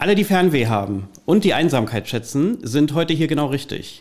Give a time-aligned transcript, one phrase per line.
[0.00, 4.00] Alle, die Fernweh haben und die Einsamkeit schätzen, sind heute hier genau richtig.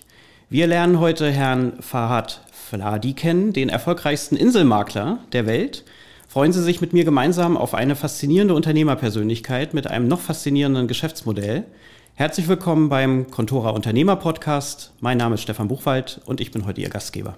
[0.50, 5.84] Wir lernen heute Herrn Fahad Fladi kennen, den erfolgreichsten Inselmakler der Welt.
[6.30, 11.66] Freuen Sie sich mit mir gemeinsam auf eine faszinierende Unternehmerpersönlichkeit mit einem noch faszinierenden Geschäftsmodell.
[12.14, 14.94] Herzlich willkommen beim Contora Unternehmer Podcast.
[15.02, 17.36] Mein Name ist Stefan Buchwald und ich bin heute Ihr Gastgeber.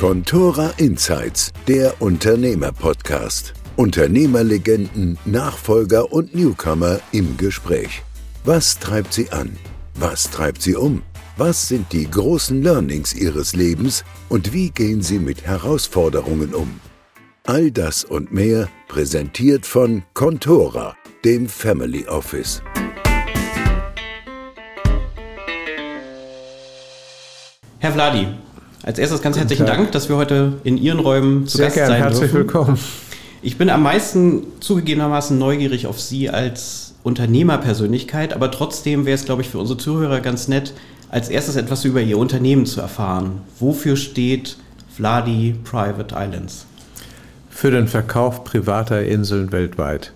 [0.00, 3.52] Contora Insights, der Unternehmer Podcast.
[3.76, 8.02] Unternehmerlegenden, Nachfolger und Newcomer im Gespräch.
[8.44, 9.56] Was treibt sie an?
[9.96, 11.02] Was treibt sie um?
[11.36, 16.78] Was sind die großen Learnings ihres Lebens und wie gehen sie mit Herausforderungen um?
[17.42, 22.62] All das und mehr präsentiert von Contora, dem Family Office.
[27.80, 28.28] Herr Vladi,
[28.84, 31.88] als erstes ganz herzlichen Dank, dass wir heute in Ihren Räumen zu Sehr Gast gern,
[31.88, 32.38] sein herzlich dürfen.
[32.38, 32.78] willkommen.
[33.44, 39.42] Ich bin am meisten zugegebenermaßen neugierig auf Sie als Unternehmerpersönlichkeit, aber trotzdem wäre es, glaube
[39.42, 40.72] ich, für unsere Zuhörer ganz nett,
[41.10, 43.42] als erstes etwas über Ihr Unternehmen zu erfahren.
[43.60, 44.56] Wofür steht
[44.96, 46.64] Vladi Private Islands?
[47.50, 50.12] Für den Verkauf privater Inseln weltweit.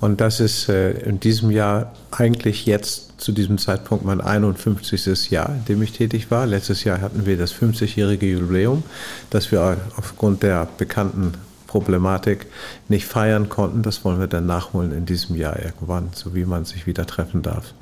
[0.00, 5.32] Und das ist äh, in diesem Jahr eigentlich jetzt zu diesem Zeitpunkt mein 51.
[5.32, 6.46] Jahr, in dem ich tätig war.
[6.46, 8.84] Letztes Jahr hatten wir das 50-jährige Jubiläum,
[9.30, 11.32] das wir aufgrund der bekannten
[11.68, 12.46] Problematik
[12.88, 13.82] nicht feiern konnten.
[13.82, 17.42] Das wollen wir dann nachholen in diesem Jahr irgendwann, so wie man sich wieder treffen
[17.42, 17.72] darf.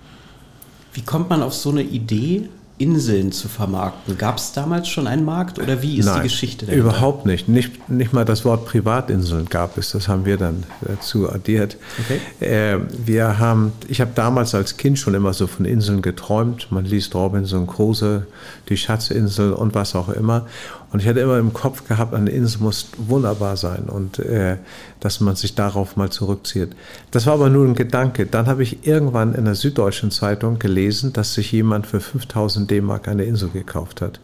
[0.92, 2.48] Wie kommt man auf so eine Idee,
[2.78, 4.18] Inseln zu vermarkten?
[4.18, 6.88] Gab es damals schon einen Markt oder wie ist Nein, die Geschichte dahinter?
[6.88, 7.48] Überhaupt nicht.
[7.48, 7.88] nicht.
[7.88, 9.92] Nicht mal das Wort Privatinseln gab es.
[9.92, 11.76] Das haben wir dann dazu addiert.
[12.00, 12.44] Okay.
[12.44, 16.68] Äh, wir haben, ich habe damals als Kind schon immer so von Inseln geträumt.
[16.70, 18.26] Man liest Robinson Crusoe,
[18.68, 20.46] die Schatzinsel und was auch immer.
[20.92, 24.56] Und ich hatte immer im Kopf gehabt, eine Insel muss wunderbar sein und äh,
[25.00, 26.70] dass man sich darauf mal zurückzieht.
[27.10, 28.26] Das war aber nur ein Gedanke.
[28.26, 33.08] Dann habe ich irgendwann in der Süddeutschen Zeitung gelesen, dass sich jemand für 5000 D-Mark
[33.08, 34.20] eine Insel gekauft hat.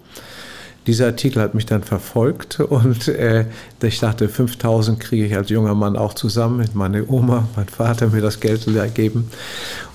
[0.87, 3.47] Dieser Artikel hat mich dann verfolgt und äh,
[3.83, 6.69] ich dachte, 5000 kriege ich als junger Mann auch zusammen.
[6.75, 9.31] Meine Oma, mein Vater mir das Geld geben.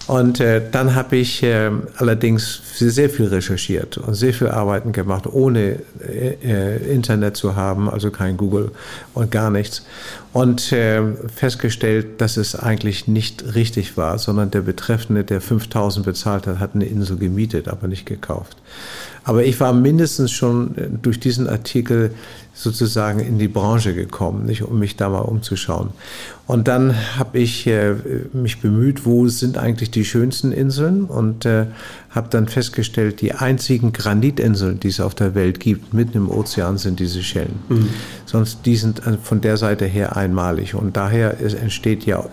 [0.07, 5.27] Und äh, dann habe ich äh, allerdings sehr viel recherchiert und sehr viel Arbeiten gemacht,
[5.27, 8.71] ohne äh, Internet zu haben, also kein Google
[9.13, 9.85] und gar nichts.
[10.31, 11.01] Und äh,
[11.35, 16.73] festgestellt, dass es eigentlich nicht richtig war, sondern der Betreffende, der 5000 bezahlt hat, hat
[16.73, 18.55] eine Insel gemietet, aber nicht gekauft.
[19.27, 22.11] Aber ich war mindestens schon durch diesen Artikel
[22.57, 25.91] sozusagen in die Branche gekommen, nicht, um mich da mal umzuschauen.
[26.47, 27.93] Und dann habe ich äh,
[28.33, 31.67] mich bemüht, wo sind eigentlich die schönsten Inseln und äh,
[32.09, 36.79] habe dann festgestellt, die einzigen Granitinseln, die es auf der Welt gibt, mitten im Ozean,
[36.79, 37.59] sind diese Schellen.
[37.69, 37.89] Mhm.
[38.25, 42.25] Sonst die sind von der Seite her einmalig und daher entsteht ja,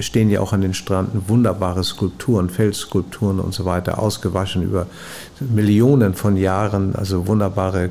[0.00, 4.88] stehen ja auch an den Stränden wunderbare Skulpturen, Felsskulpturen und so weiter, ausgewaschen über
[5.38, 7.90] Millionen von Jahren, also wunderbare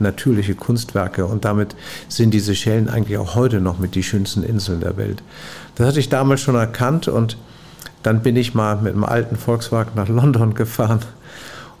[0.00, 1.74] natürliche Kunstwerke und damit
[2.08, 5.22] sind diese Schellen eigentlich auch heute noch mit die schönsten Inseln der Welt.
[5.74, 7.36] Das hatte ich damals schon erkannt und
[8.02, 11.00] dann bin ich mal mit einem alten Volkswagen nach London gefahren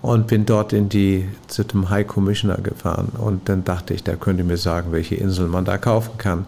[0.02, 4.16] und bin dort in die zu dem High Commissioner gefahren und dann dachte ich, der
[4.16, 6.44] könnte mir sagen, welche Insel man da kaufen kann.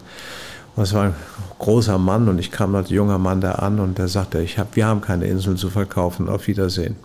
[0.75, 1.15] Und es war ein
[1.59, 4.75] großer Mann und ich kam als junger Mann da an und der sagte, ich hab,
[4.77, 6.95] wir haben keine Inseln zu verkaufen, auf Wiedersehen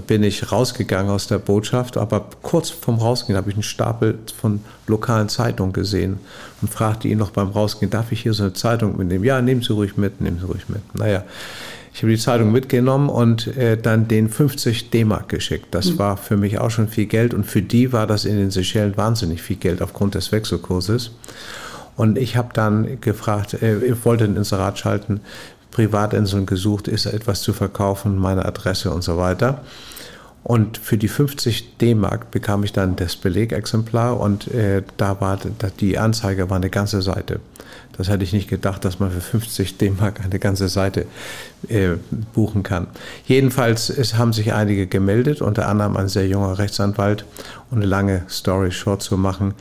[0.00, 4.60] bin ich rausgegangen aus der Botschaft, aber kurz vorm Rausgehen habe ich einen Stapel von
[4.86, 6.18] lokalen Zeitungen gesehen
[6.60, 9.24] und fragte ihn noch beim Rausgehen, darf ich hier so eine Zeitung mitnehmen?
[9.24, 10.82] Ja, nehmen Sie ruhig mit, nehmen Sie ruhig mit.
[10.94, 11.24] Naja,
[11.94, 15.66] ich habe die Zeitung mitgenommen und äh, dann den 50 D-Mark geschickt.
[15.72, 15.98] Das mhm.
[15.98, 18.96] war für mich auch schon viel Geld und für die war das in den Seychellen
[18.96, 21.10] wahnsinnig viel Geld aufgrund des Wechselkurses.
[21.94, 25.20] Und ich habe dann gefragt, äh, ich wollte ein Inserat schalten,
[25.72, 29.62] Privatinseln gesucht, ist etwas zu verkaufen, meine Adresse und so weiter.
[30.44, 35.38] Und für die 50 D-Mark bekam ich dann das Belegexemplar und äh, da war
[35.78, 37.40] die Anzeige war eine ganze Seite.
[37.96, 41.06] Das hätte ich nicht gedacht, dass man für 50 D-Mark eine ganze Seite
[41.68, 41.90] äh,
[42.34, 42.88] buchen kann.
[43.26, 47.24] Jedenfalls es haben sich einige gemeldet, unter anderem ein sehr junger Rechtsanwalt.
[47.70, 49.54] Und eine lange Story short zu machen,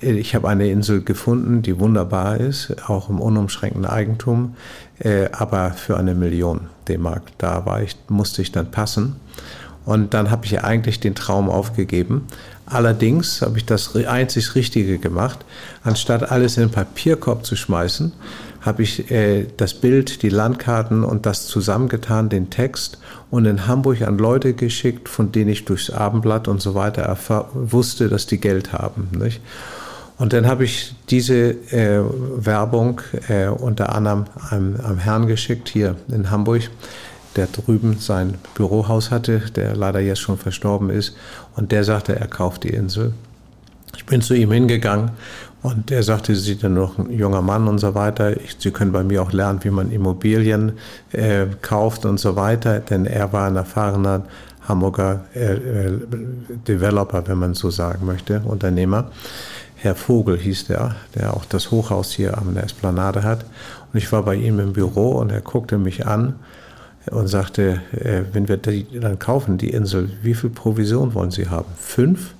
[0.00, 4.54] ich habe eine Insel gefunden, die wunderbar ist, auch im unumschränkten Eigentum,
[5.00, 7.22] äh, aber für eine Million D-Mark.
[7.38, 9.16] Da war ich, musste ich dann passen.
[9.84, 12.26] Und dann habe ich ja eigentlich den Traum aufgegeben.
[12.66, 15.38] Allerdings habe ich das einzig Richtige gemacht.
[15.82, 18.12] Anstatt alles in den Papierkorb zu schmeißen,
[18.60, 22.98] habe ich äh, das Bild, die Landkarten und das zusammengetan, den Text
[23.30, 27.16] und in Hamburg an Leute geschickt, von denen ich durchs Abendblatt und so weiter
[27.54, 29.08] wusste, dass die Geld haben.
[29.18, 29.40] Nicht?
[30.18, 32.02] Und dann habe ich diese äh,
[32.36, 36.62] Werbung äh, unter anderem einem, einem Herrn geschickt hier in Hamburg,
[37.36, 41.16] der drüben sein Bürohaus hatte, der leider jetzt schon verstorben ist.
[41.54, 43.12] Und der sagte, er kauft die Insel.
[43.96, 45.12] Ich bin zu ihm hingegangen
[45.62, 48.40] und er sagte, Sie sind ja noch ein junger Mann und so weiter.
[48.40, 50.72] Ich, Sie können bei mir auch lernen, wie man Immobilien
[51.12, 52.80] äh, kauft und so weiter.
[52.80, 54.24] Denn er war ein erfahrener
[54.68, 55.98] Hamburger äh, äh,
[56.66, 59.10] Developer, wenn man so sagen möchte, Unternehmer.
[59.80, 63.44] Herr Vogel hieß der, der auch das Hochhaus hier an der Esplanade hat.
[63.92, 66.34] Und ich war bei ihm im Büro und er guckte mich an
[67.12, 71.48] und sagte, äh, wenn wir die dann kaufen, die Insel, wie viel Provision wollen Sie
[71.48, 71.68] haben?
[71.76, 72.34] Fünf?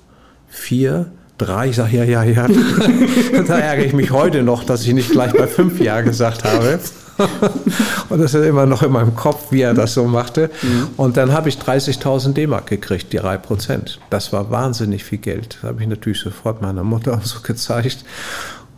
[0.49, 1.05] Vier?
[1.37, 1.69] Drei?
[1.69, 2.47] Ich sage, ja, ja, ja.
[3.47, 6.77] da ärgere ich mich heute noch, dass ich nicht gleich bei fünf Ja gesagt habe.
[8.09, 10.49] und das ist immer noch in meinem Kopf, wie er das so machte.
[10.61, 10.87] Mhm.
[10.97, 13.99] Und dann habe ich 30.000 D-Mark gekriegt, die 3 Prozent.
[14.09, 15.57] Das war wahnsinnig viel Geld.
[15.61, 18.05] Das habe ich natürlich sofort meiner Mutter so gezeigt.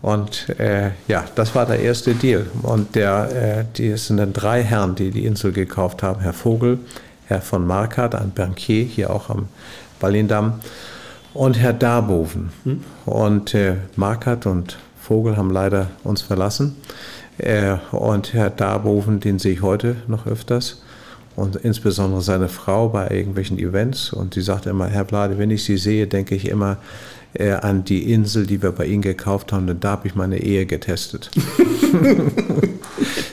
[0.02, 2.48] Und äh, ja, das war der erste Deal.
[2.64, 6.22] Und der, äh, die sind dann drei Herren, die die Insel gekauft haben.
[6.22, 6.80] Herr Vogel,
[7.28, 9.48] Herr von Markert, ein Bankier, hier auch am
[10.00, 10.60] Ballindamm,
[11.34, 12.50] und Herr Darboven.
[12.64, 12.84] Hm.
[13.06, 16.76] Und äh, Markert und Vogel haben leider uns verlassen.
[17.38, 20.82] Äh, und Herr Darboven, den sehe ich heute noch öfters.
[21.36, 24.12] Und insbesondere seine Frau bei irgendwelchen Events.
[24.12, 26.78] Und sie sagt immer, Herr Blade, wenn ich Sie sehe, denke ich immer,
[27.34, 30.40] äh, an die Insel, die wir bei Ihnen gekauft haben, denn da habe ich meine
[30.40, 31.32] Ehe getestet.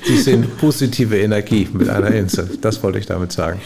[0.06, 3.60] Sie sind positive Energie mit einer Insel, das wollte ich damit sagen.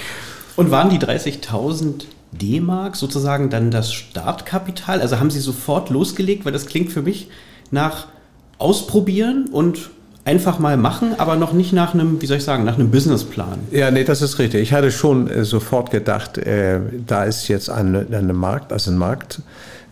[0.56, 5.00] Und waren die 30.000 D-Mark sozusagen dann das Startkapital?
[5.00, 7.28] Also haben Sie sofort losgelegt, weil das klingt für mich
[7.70, 8.08] nach
[8.58, 9.90] Ausprobieren und
[10.24, 13.58] einfach mal machen, aber noch nicht nach einem, wie soll ich sagen, nach einem Businessplan.
[13.70, 14.62] Ja, nee, das ist richtig.
[14.62, 18.98] Ich hatte schon äh, sofort gedacht, äh, da ist jetzt ein, ein Markt, also ein
[18.98, 19.40] Markt,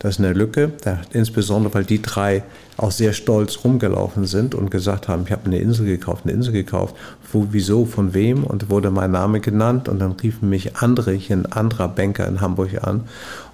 [0.00, 2.42] das ist eine Lücke, da, insbesondere weil die drei
[2.78, 6.54] auch sehr stolz rumgelaufen sind und gesagt haben, ich habe eine Insel gekauft, eine Insel
[6.54, 6.96] gekauft.
[7.30, 8.42] Wo, wieso, von wem?
[8.42, 12.40] Und wurde mein Name genannt und dann riefen mich andere, hier ein anderer Banker in
[12.40, 13.02] Hamburg an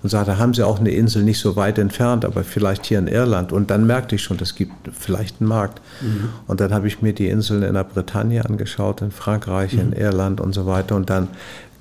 [0.05, 3.09] und sagte, haben Sie auch eine Insel nicht so weit entfernt, aber vielleicht hier in
[3.09, 3.51] Irland.
[3.51, 5.81] Und dann merkte ich schon, es gibt vielleicht einen Markt.
[6.01, 6.29] Mhm.
[6.47, 9.81] Und dann habe ich mir die Inseln in der Bretagne angeschaut, in Frankreich, mhm.
[9.81, 10.95] in Irland und so weiter.
[10.95, 11.27] Und dann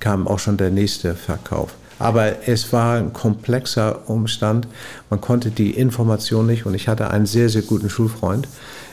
[0.00, 1.72] kam auch schon der nächste Verkauf.
[1.98, 4.68] Aber es war ein komplexer Umstand.
[5.10, 6.66] Man konnte die Information nicht.
[6.66, 8.48] Und ich hatte einen sehr, sehr guten Schulfreund,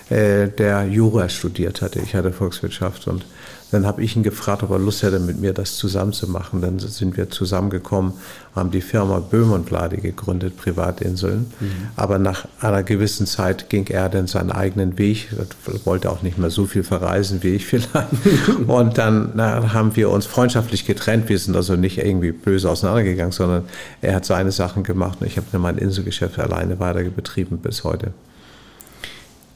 [0.09, 1.99] äh, der Jura studiert hatte.
[1.99, 3.25] Ich hatte Volkswirtschaft und
[3.73, 6.61] dann habe ich ihn gefragt, ob er Lust hätte, mit mir das zusammenzumachen.
[6.61, 8.13] Dann sind wir zusammengekommen,
[8.55, 11.51] haben die Firma Böhm und Blade gegründet, Privatinseln.
[11.59, 11.71] Mhm.
[11.95, 16.37] Aber nach einer gewissen Zeit ging er dann seinen eigenen Weg, er wollte auch nicht
[16.37, 18.07] mehr so viel verreisen wie ich vielleicht.
[18.67, 21.29] und dann na, haben wir uns freundschaftlich getrennt.
[21.29, 23.63] Wir sind also nicht irgendwie böse auseinandergegangen, sondern
[24.01, 27.83] er hat seine Sachen gemacht und ich habe dann mein Inselgeschäft alleine weiter betrieben bis
[27.83, 28.13] heute.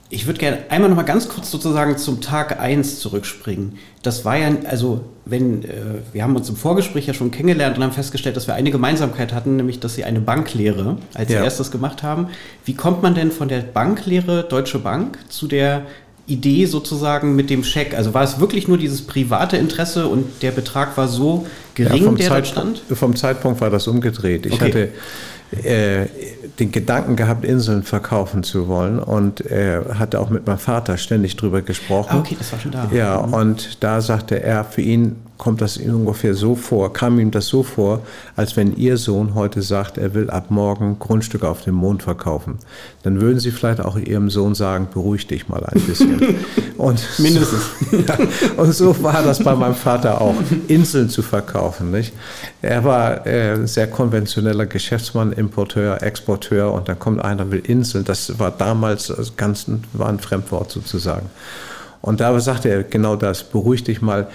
[0.10, 3.78] Ich würde gerne einmal noch mal ganz kurz sozusagen zum Tag 1 zurückspringen.
[4.04, 5.70] Das war ja, also wenn, äh,
[6.14, 9.34] wir haben uns im Vorgespräch ja schon kennengelernt und haben festgestellt, dass wir eine Gemeinsamkeit
[9.34, 11.44] hatten, nämlich, dass Sie eine Banklehre als ja.
[11.44, 12.28] erstes gemacht haben.
[12.64, 15.86] Wie kommt man denn von der Banklehre Deutsche Bank zu der
[16.26, 17.94] Idee sozusagen mit dem Scheck?
[17.94, 21.46] Also war es wirklich nur dieses private Interesse und der Betrag war so
[21.76, 22.82] gering, ja, der dort stand?
[22.94, 24.46] Vom Zeitpunkt war das umgedreht.
[24.46, 24.66] Ich okay.
[24.66, 24.90] hatte
[25.52, 26.08] äh,
[26.60, 31.36] den Gedanken gehabt, Inseln verkaufen zu wollen und er hatte auch mit meinem Vater ständig
[31.38, 32.18] drüber gesprochen.
[32.18, 32.90] Ah, okay, das war schon da.
[32.92, 33.34] Ja, mhm.
[33.34, 37.64] und da sagte er, für ihn kommt das ungefähr so vor, kam ihm das so
[37.64, 38.02] vor,
[38.36, 42.58] als wenn Ihr Sohn heute sagt, er will ab morgen Grundstücke auf dem Mond verkaufen.
[43.04, 46.36] Dann würden Sie vielleicht auch Ihrem Sohn sagen, beruhig dich mal ein bisschen.
[46.78, 47.62] Und Mindestens.
[47.92, 48.18] So, ja,
[48.58, 50.36] und so war das bei meinem Vater auch,
[50.68, 51.90] Inseln zu verkaufen.
[51.90, 52.14] Nicht?
[52.62, 58.06] Er war äh, ein sehr konventioneller Geschäftsmann, Importeur, Exporteur und dann kommt einer, will Inseln.
[58.06, 61.32] Das war damals ganz war ein Fremdwort sozusagen.
[62.02, 64.28] Und da sagte er genau das, beruhig dich mal.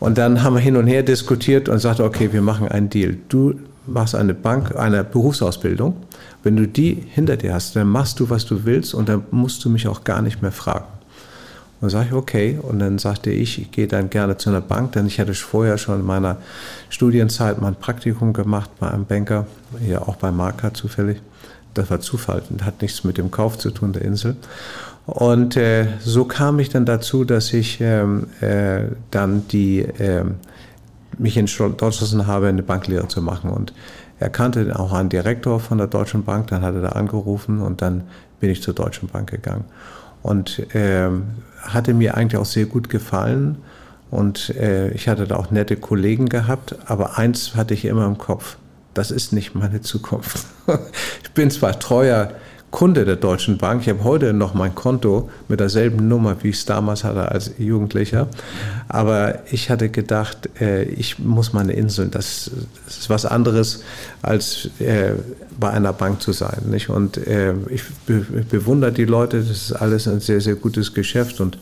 [0.00, 3.18] Und dann haben wir hin und her diskutiert und sagte, okay, wir machen einen Deal.
[3.28, 3.54] Du
[3.86, 5.94] machst eine Bank, eine Berufsausbildung.
[6.42, 9.62] Wenn du die hinter dir hast, dann machst du, was du willst und dann musst
[9.64, 10.86] du mich auch gar nicht mehr fragen.
[11.80, 12.58] Und dann sage ich, okay.
[12.62, 15.76] Und dann sagte ich, ich gehe dann gerne zu einer Bank, denn ich hatte vorher
[15.76, 16.38] schon in meiner
[16.88, 19.46] Studienzeit mal ein Praktikum gemacht bei einem Banker,
[19.84, 21.20] hier auch bei Marka zufällig.
[21.74, 24.36] Das war Zufall und hat nichts mit dem Kauf zu tun der Insel.
[25.10, 30.24] Und äh, so kam ich dann dazu, dass ich ähm, äh, dann die, äh,
[31.18, 33.50] mich entschlossen habe, eine Banklehre zu machen.
[33.50, 33.72] Und
[34.20, 37.82] er kannte auch einen Direktor von der Deutschen Bank, dann hat er da angerufen und
[37.82, 38.04] dann
[38.38, 39.64] bin ich zur Deutschen Bank gegangen.
[40.22, 41.24] Und ähm,
[41.60, 43.56] hatte mir eigentlich auch sehr gut gefallen.
[44.12, 48.18] Und äh, ich hatte da auch nette Kollegen gehabt, aber eins hatte ich immer im
[48.18, 48.58] Kopf,
[48.94, 50.46] das ist nicht meine Zukunft.
[51.22, 52.30] ich bin zwar treuer
[52.70, 53.82] Kunde der Deutschen Bank.
[53.82, 57.52] Ich habe heute noch mein Konto mit derselben Nummer, wie ich es damals hatte als
[57.58, 58.28] Jugendlicher.
[58.88, 62.50] Aber ich hatte gedacht, äh, ich muss meine Inseln, das,
[62.86, 63.82] das ist was anderes,
[64.22, 65.14] als äh,
[65.58, 66.62] bei einer Bank zu sein.
[66.70, 66.90] Nicht?
[66.90, 71.58] Und äh, ich bewundere die Leute, das ist alles ein sehr, sehr gutes Geschäft und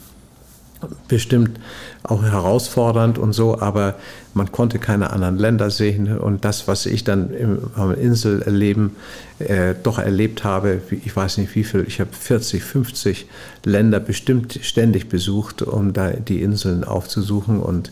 [1.09, 1.59] bestimmt
[2.03, 3.97] auch herausfordernd und so, aber
[4.35, 7.31] man konnte keine anderen Länder sehen und das, was ich dann
[7.75, 8.97] am Inselleben
[9.41, 13.27] äh, doch erlebt habe, ich weiß nicht wie viel, ich habe 40, 50
[13.65, 17.91] Länder bestimmt ständig besucht, um da die Inseln aufzusuchen und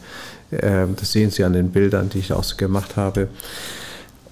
[0.50, 3.28] äh, das sehen Sie an den Bildern, die ich auch so gemacht habe.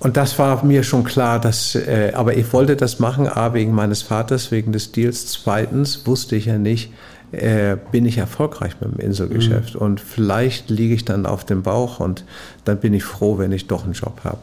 [0.00, 3.72] Und das war mir schon klar, dass, äh, aber ich wollte das machen, A, wegen
[3.72, 5.26] meines Vaters, wegen des Deals.
[5.28, 6.92] Zweitens wusste ich ja nicht,
[7.32, 9.74] äh, bin ich erfolgreich mit dem Inselgeschäft.
[9.74, 9.80] Mhm.
[9.80, 12.24] Und vielleicht liege ich dann auf dem Bauch und
[12.64, 14.38] dann bin ich froh, wenn ich doch einen Job habe.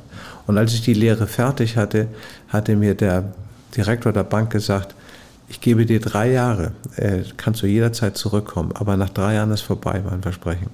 [0.47, 2.07] Und als ich die Lehre fertig hatte,
[2.49, 3.33] hatte mir der
[3.75, 4.95] Direktor der Bank gesagt,
[5.47, 9.61] ich gebe dir drei Jahre, äh, kannst du jederzeit zurückkommen, aber nach drei Jahren ist
[9.61, 10.67] vorbei, mein Versprechen.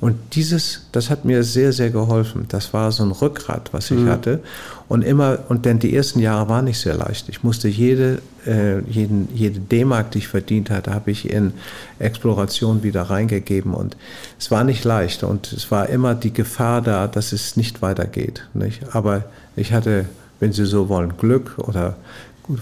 [0.00, 2.46] Und dieses, das hat mir sehr, sehr geholfen.
[2.48, 4.08] Das war so ein Rückgrat, was ich mhm.
[4.08, 4.40] hatte.
[4.88, 7.28] Und immer, und denn die ersten Jahre waren nicht sehr leicht.
[7.28, 11.52] Ich musste jede, äh, jeden, jede D-Mark, die ich verdient hatte, habe ich in
[11.98, 13.74] Exploration wieder reingegeben.
[13.74, 13.96] Und
[14.38, 15.22] es war nicht leicht.
[15.22, 18.42] Und es war immer die Gefahr da, dass es nicht weitergeht.
[18.54, 18.94] Nicht?
[18.94, 19.24] Aber
[19.54, 20.06] ich hatte,
[20.40, 21.96] wenn Sie so wollen, Glück oder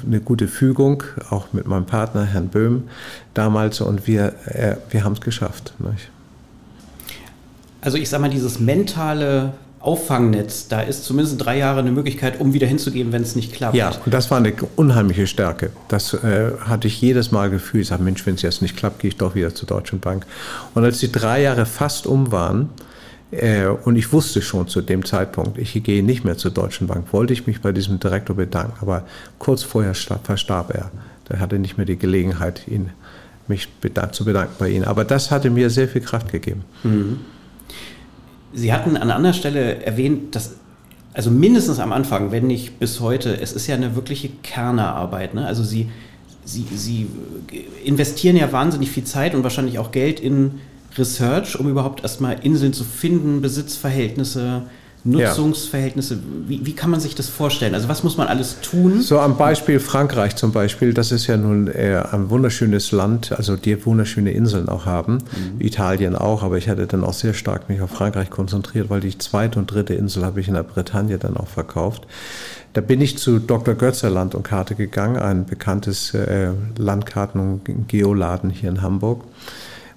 [0.07, 2.85] eine gute Fügung, auch mit meinem Partner, Herrn Böhm,
[3.35, 3.81] damals.
[3.81, 5.73] Und wir, äh, wir haben es geschafft.
[5.79, 6.11] Nicht?
[7.81, 12.53] Also ich sage mal, dieses mentale Auffangnetz, da ist zumindest drei Jahre eine Möglichkeit, um
[12.53, 13.75] wieder hinzugeben, wenn es nicht klappt.
[13.75, 15.71] Ja, und das war eine unheimliche Stärke.
[15.89, 17.81] Das äh, hatte ich jedes Mal Gefühl.
[17.81, 20.27] Ich sage, Mensch, wenn es jetzt nicht klappt, gehe ich doch wieder zur Deutschen Bank.
[20.75, 22.69] Und als die drei Jahre fast um waren,
[23.31, 27.07] äh, und ich wusste schon zu dem Zeitpunkt, ich gehe nicht mehr zur Deutschen Bank,
[27.13, 28.75] wollte ich mich bei diesem Direktor bedanken.
[28.83, 29.05] Aber
[29.39, 30.91] kurz vorher verstarb er.
[31.31, 32.91] Der hatte nicht mehr die Gelegenheit, ihn,
[33.49, 33.69] mich
[34.13, 34.85] zu bedanken bei ihm.
[34.85, 36.65] Aber das hatte mir sehr viel Kraft gegeben.
[36.83, 37.21] Mhm.
[38.53, 40.57] Sie hatten an anderer Stelle erwähnt, dass,
[41.13, 45.35] also mindestens am Anfang, wenn nicht bis heute, es ist ja eine wirkliche Kernerarbeit.
[45.35, 45.47] Ne?
[45.47, 45.89] Also Sie,
[46.45, 47.07] Sie, Sie
[47.85, 50.61] investieren ja wahnsinnig viel Zeit und wahrscheinlich auch Geld in
[50.97, 54.63] Research, um überhaupt erstmal Inseln zu finden, Besitzverhältnisse,
[55.05, 57.75] Nutzungsverhältnisse, wie, wie, kann man sich das vorstellen?
[57.75, 59.01] Also was muss man alles tun?
[59.01, 63.57] So am Beispiel Frankreich zum Beispiel, das ist ja nun äh, ein wunderschönes Land, also
[63.57, 65.61] die wunderschöne Inseln auch haben, mhm.
[65.61, 69.17] Italien auch, aber ich hatte dann auch sehr stark mich auf Frankreich konzentriert, weil die
[69.17, 72.07] zweite und dritte Insel habe ich in der Bretagne dann auch verkauft.
[72.73, 73.75] Da bin ich zu Dr.
[73.75, 79.25] Götzer Land und Karte gegangen, ein bekanntes äh, Landkarten- und Geoladen hier in Hamburg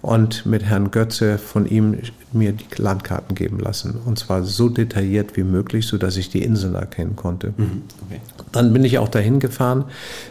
[0.04, 1.98] und mit Herrn Götze von ihm
[2.34, 3.96] mir die Landkarten geben lassen.
[4.06, 7.54] Und zwar so detailliert wie möglich, sodass ich die Inseln erkennen konnte.
[7.56, 8.20] Mhm, okay.
[8.52, 9.86] Dann bin ich auch dahin gefahren,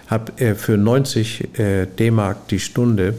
[0.08, 3.14] habe äh, für 90 äh, D-Mark die Stunde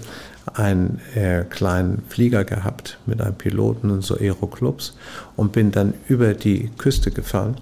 [0.54, 4.96] einen äh, kleinen Flieger gehabt mit einem Piloten und so Aeroclubs
[5.36, 7.56] und bin dann über die Küste gefahren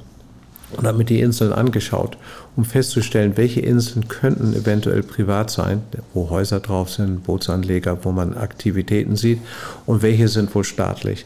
[0.78, 2.18] und habe mir die Inseln angeschaut,
[2.56, 5.82] um festzustellen, welche Inseln könnten eventuell privat sein,
[6.14, 9.40] wo Häuser drauf sind, Bootsanleger, wo man Aktivitäten sieht
[9.86, 11.26] und welche sind wohl staatlich.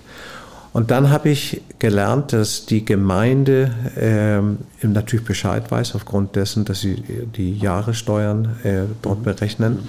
[0.76, 6.82] Und dann habe ich gelernt, dass die Gemeinde ähm, natürlich Bescheid weiß, aufgrund dessen, dass
[6.82, 9.80] sie die Jahressteuern äh, dort berechnen.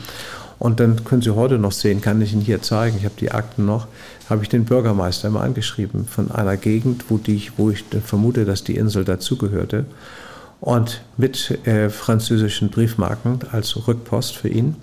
[0.58, 3.30] Und dann können Sie heute noch sehen, kann ich Ihnen hier zeigen, ich habe die
[3.30, 3.86] Akten noch,
[4.30, 8.64] habe ich den Bürgermeister immer angeschrieben von einer Gegend, wo, die, wo ich vermute, dass
[8.64, 9.84] die Insel dazugehörte.
[10.60, 14.76] Und mit äh, französischen Briefmarken als Rückpost für ihn.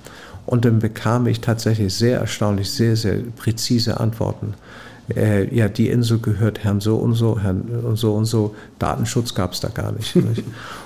[0.46, 4.54] Und dann bekam ich tatsächlich sehr erstaunlich, sehr, sehr präzise Antworten
[5.16, 8.56] äh, ja, die Insel gehört Herrn so und so, Herrn und so und so.
[8.80, 10.16] Datenschutz gab es da gar nicht.
[10.16, 10.44] nicht?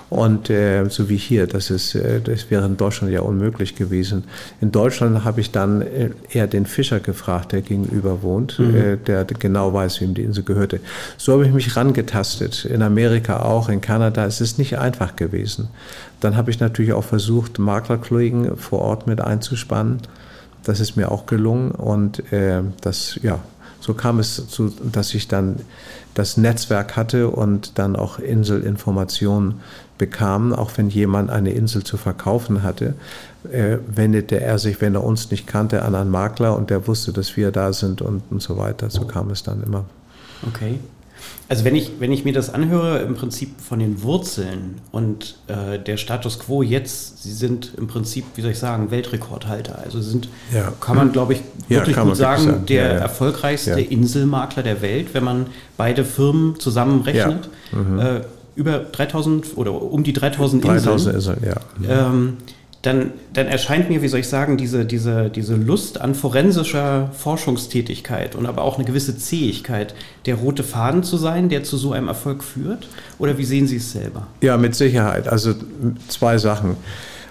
[0.10, 4.24] Und äh, so wie hier, das, ist, äh, das wäre in Deutschland ja unmöglich gewesen.
[4.62, 8.76] In Deutschland habe ich dann äh, eher den Fischer gefragt, der gegenüber wohnt, mhm.
[8.76, 10.80] äh, der genau weiß, wem die Insel gehörte.
[11.18, 12.64] So habe ich mich rangetastet.
[12.66, 14.26] In Amerika auch, in Kanada.
[14.26, 15.68] Es ist nicht einfach gewesen.
[16.22, 20.00] Dann habe ich natürlich auch versucht, Maklerkollegen vor Ort mit einzuspannen.
[20.64, 22.24] Das ist mir auch gelungen und
[22.82, 23.40] das, ja,
[23.88, 25.56] so kam es zu, dass ich dann
[26.14, 29.62] das Netzwerk hatte und dann auch Inselinformationen
[29.98, 30.54] bekam.
[30.54, 32.96] Auch wenn jemand eine Insel zu verkaufen hatte,
[33.50, 37.14] äh, wendete er sich, wenn er uns nicht kannte, an einen Makler und der wusste,
[37.14, 38.90] dass wir da sind und, und so weiter.
[38.90, 39.86] So kam es dann immer.
[40.46, 40.80] Okay.
[41.50, 45.80] Also wenn ich, wenn ich mir das anhöre, im Prinzip von den Wurzeln und äh,
[45.80, 49.80] der Status quo jetzt, Sie sind im Prinzip, wie soll ich sagen, Weltrekordhalter.
[49.80, 50.74] Also Sie sind, ja.
[50.82, 55.14] kann man glaube ich wirklich ja, gut sagen, sagen, der ja, erfolgreichste Inselmakler der Welt,
[55.14, 57.50] wenn man beide Firmen zusammenrechnet.
[57.72, 58.00] Mhm.
[58.00, 58.22] Äh,
[58.56, 60.84] über 3000 oder um die 3000 Inseln.
[60.84, 62.08] 3000 Inseln, ja.
[62.10, 62.38] Ähm,
[62.88, 68.34] dann, dann erscheint mir, wie soll ich sagen, diese, diese, diese Lust an forensischer Forschungstätigkeit
[68.34, 69.94] und aber auch eine gewisse Zähigkeit,
[70.26, 72.88] der rote Faden zu sein, der zu so einem Erfolg führt?
[73.20, 74.28] Oder wie sehen Sie es selber?
[74.40, 75.28] Ja, mit Sicherheit.
[75.28, 75.54] Also
[76.08, 76.78] zwei Sachen.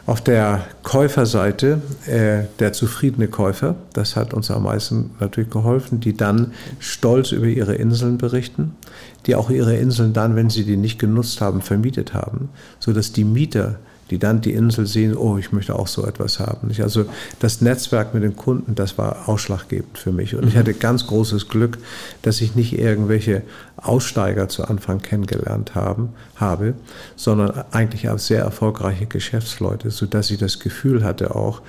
[0.04, 6.14] Auf der Käuferseite äh, der zufriedene Käufer, das hat uns am meisten natürlich geholfen, die
[6.14, 8.76] dann stolz über ihre Inseln berichten,
[9.25, 13.25] die auch ihre Inseln dann, wenn sie die nicht genutzt haben, vermietet haben, sodass die
[13.25, 16.70] Mieter die dann die Insel sehen, oh, ich möchte auch so etwas haben.
[16.78, 17.06] Also
[17.40, 20.34] das Netzwerk mit den Kunden, das war ausschlaggebend für mich.
[20.34, 20.48] Und mhm.
[20.48, 21.78] ich hatte ganz großes Glück,
[22.22, 23.42] dass ich nicht irgendwelche
[23.76, 26.75] Aussteiger zu Anfang kennengelernt haben, habe,
[27.16, 31.62] sondern eigentlich auch sehr erfolgreiche Geschäftsleute, sodass ich das Gefühl hatte auch,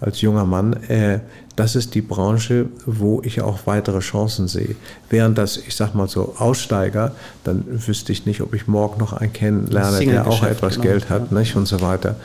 [0.00, 1.20] als junger Mann, äh,
[1.56, 4.74] das ist die Branche, wo ich auch weitere Chancen sehe.
[5.08, 7.12] Während das, ich sag mal so, Aussteiger,
[7.44, 10.86] dann wüsste ich nicht, ob ich morgen noch einen kennenlerne, der auch etwas genau.
[10.86, 12.16] Geld hat, nicht, und so weiter.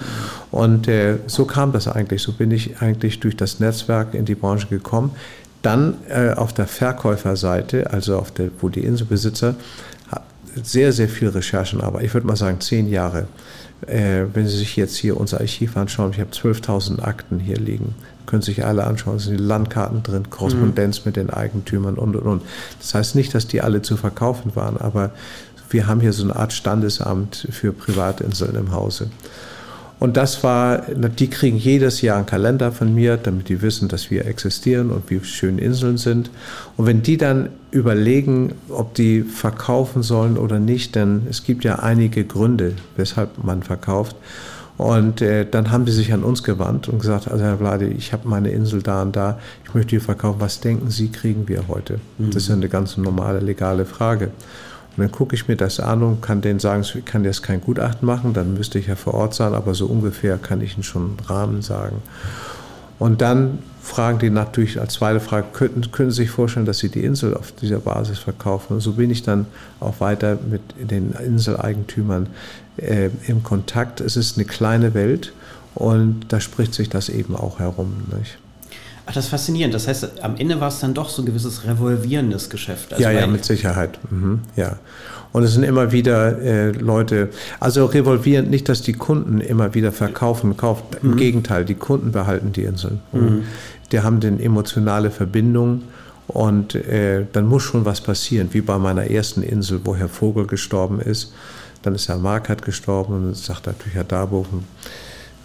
[0.52, 2.24] Und äh, so kam das eigentlich.
[2.24, 5.12] So bin ich eigentlich durch das Netzwerk in die Branche gekommen.
[5.62, 9.56] Dann äh, auf der Verkäuferseite, also auf der, wo die Inselbesitzer
[10.64, 13.28] sehr, sehr viel Recherchen, aber ich würde mal sagen zehn Jahre
[13.88, 17.96] äh, wenn Sie sich jetzt hier unser Archiv anschauen, ich habe 12.000 Akten hier liegen,
[18.26, 21.04] können sich alle anschauen, es sind die Landkarten drin, Korrespondenz mhm.
[21.06, 22.42] mit den Eigentümern und, und, und.
[22.80, 25.12] Das heißt nicht, dass die alle zu verkaufen waren, aber
[25.70, 29.10] wir haben hier so eine Art Standesamt für Privatinseln im Hause.
[30.00, 34.10] Und das war, die kriegen jedes Jahr einen Kalender von mir, damit die wissen, dass
[34.10, 36.32] wir existieren und wie schön Inseln sind.
[36.78, 41.76] Und wenn die dann überlegen, ob die verkaufen sollen oder nicht, denn es gibt ja
[41.80, 44.16] einige Gründe, weshalb man verkauft.
[44.78, 48.14] Und äh, dann haben die sich an uns gewandt und gesagt, also Herr Vladi, ich
[48.14, 50.40] habe meine Insel da und da, ich möchte die verkaufen.
[50.40, 52.00] Was denken Sie, kriegen wir heute?
[52.18, 52.32] Mhm.
[52.32, 54.28] Das ist ja eine ganz normale legale Frage.
[54.96, 57.60] Und dann gucke ich mir das an und kann denen sagen, ich kann jetzt kein
[57.60, 60.84] Gutachten machen, dann müsste ich ja vor Ort sein, aber so ungefähr kann ich Ihnen
[60.84, 61.98] schon einen Rahmen sagen.
[63.00, 66.90] Und dann fragen die natürlich als zweite Frage, könnten, können Sie sich vorstellen, dass Sie
[66.90, 68.74] die Insel auf dieser Basis verkaufen?
[68.74, 69.46] Und so bin ich dann
[69.80, 72.28] auch weiter mit den Inseleigentümern
[72.78, 74.02] äh, im Kontakt.
[74.02, 75.34] Es ist eine kleine Welt
[75.76, 78.04] und da spricht sich das eben auch herum.
[78.18, 78.38] Nicht?
[79.06, 79.74] Ach, das ist faszinierend.
[79.74, 82.94] Das heißt, am Ende war es dann doch so ein gewisses revolvierendes Geschäft.
[82.94, 83.98] Also ja, ja, mit Sicherheit.
[84.12, 84.78] Mhm, ja.
[85.32, 89.92] Und es sind immer wieder äh, Leute, also revolvierend nicht, dass die Kunden immer wieder
[89.92, 90.84] verkaufen, kaufen.
[91.02, 91.12] Mhm.
[91.12, 93.00] Im Gegenteil, die Kunden behalten die Inseln.
[93.12, 93.44] Mhm.
[93.92, 95.84] Die haben eine emotionale Verbindung
[96.28, 100.48] und äh, dann muss schon was passieren, wie bei meiner ersten Insel, wo Herr Vogel
[100.48, 101.34] gestorben ist.
[101.82, 104.66] Dann ist Herr Markert gestorben und sagt natürlich Herr Darboven,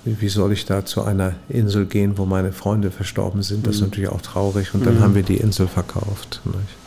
[0.04, 3.66] wie soll ich da zu einer Insel gehen, wo meine Freunde verstorben sind?
[3.66, 3.88] Das ist mhm.
[3.88, 4.74] natürlich auch traurig.
[4.74, 5.00] Und dann mhm.
[5.00, 6.42] haben wir die Insel verkauft.
[6.44, 6.83] Nicht?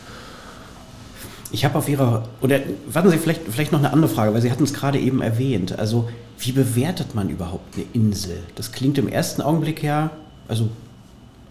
[1.50, 2.60] Ich habe auf Ihrer, oder
[2.92, 5.78] warten Sie, vielleicht, vielleicht noch eine andere Frage, weil Sie hatten es gerade eben erwähnt.
[5.78, 6.08] Also,
[6.38, 8.38] wie bewertet man überhaupt eine Insel?
[8.54, 10.10] Das klingt im ersten Augenblick ja,
[10.46, 10.68] also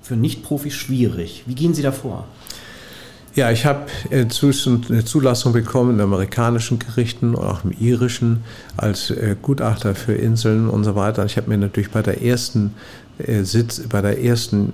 [0.02, 1.44] für Nicht-Profis schwierig.
[1.46, 2.26] Wie gehen Sie da vor?
[3.38, 8.44] Ja, ich habe äh, eine Zulassung bekommen in amerikanischen Gerichten und auch im irischen
[8.78, 11.24] als äh, Gutachter für Inseln und so weiter.
[11.26, 12.74] Ich habe mir natürlich bei der ersten
[13.42, 14.74] Sitz, bei der ersten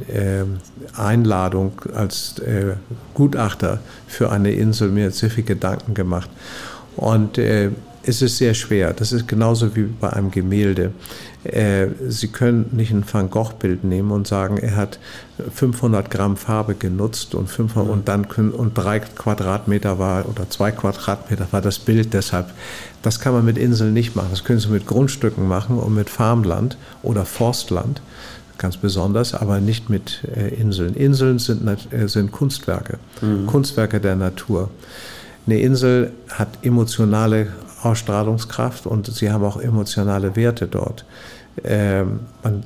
[0.98, 2.36] Einladung als
[3.14, 6.30] Gutachter für eine Insel mir sehr viel Gedanken gemacht.
[6.98, 7.40] Und
[8.06, 8.94] es ist sehr schwer.
[8.94, 10.92] Das ist genauso wie bei einem Gemälde.
[11.44, 15.00] Äh, Sie können nicht ein Van Gogh-Bild nehmen und sagen, er hat
[15.54, 20.72] 500 Gramm Farbe genutzt und, 500, und dann können, und drei Quadratmeter war oder zwei
[20.72, 22.14] Quadratmeter war das Bild.
[22.14, 22.52] Deshalb,
[23.02, 24.30] das kann man mit Inseln nicht machen.
[24.32, 28.02] Das können Sie mit Grundstücken machen und mit Farmland oder Forstland
[28.58, 30.96] ganz besonders, aber nicht mit äh, Inseln.
[30.96, 33.48] Inseln sind, äh, sind Kunstwerke, mhm.
[33.48, 34.70] Kunstwerke der Natur.
[35.46, 37.48] Eine Insel hat emotionale
[37.82, 41.06] Ausstrahlungskraft und sie haben auch emotionale Werte dort.
[41.64, 42.22] Ähm,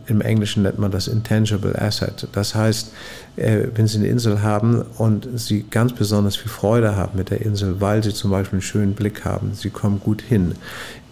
[0.08, 2.28] Im Englischen nennt man das Intangible Asset.
[2.32, 2.94] Das heißt,
[3.36, 7.42] äh, wenn Sie eine Insel haben und Sie ganz besonders viel Freude haben mit der
[7.42, 10.56] Insel, weil Sie zum Beispiel einen schönen Blick haben, Sie kommen gut hin,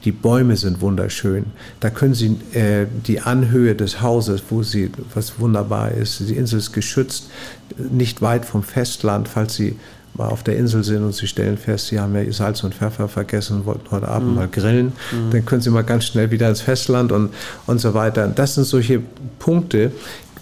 [0.06, 1.48] die Bäume sind wunderschön.
[1.80, 6.60] Da können Sie äh, die Anhöhe des Hauses, wo Sie, was wunderbar ist, die Insel
[6.60, 7.30] ist geschützt,
[7.78, 9.78] nicht weit vom Festland, falls Sie
[10.14, 13.08] mal auf der Insel sind und Sie stellen fest, Sie haben ja Salz und Pfeffer
[13.08, 14.36] vergessen und wollten heute Abend mhm.
[14.36, 15.32] mal grillen, mhm.
[15.32, 17.34] dann können Sie mal ganz schnell wieder ins Festland und,
[17.66, 18.28] und so weiter.
[18.28, 19.02] Das sind solche
[19.40, 19.92] Punkte,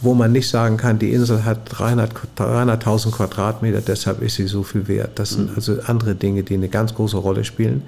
[0.04, 4.64] wo man nicht sagen kann, die Insel hat 300.000 300 Quadratmeter, deshalb ist sie so
[4.64, 5.18] viel wert.
[5.18, 5.56] Das sind mhm.
[5.56, 7.84] also andere Dinge, die eine ganz große Rolle spielen.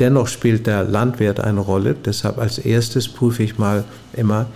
[0.00, 1.94] Dennoch spielt der Landwert eine Rolle.
[1.94, 3.84] Deshalb als erstes prüfe ich mal
[4.14, 4.46] immer,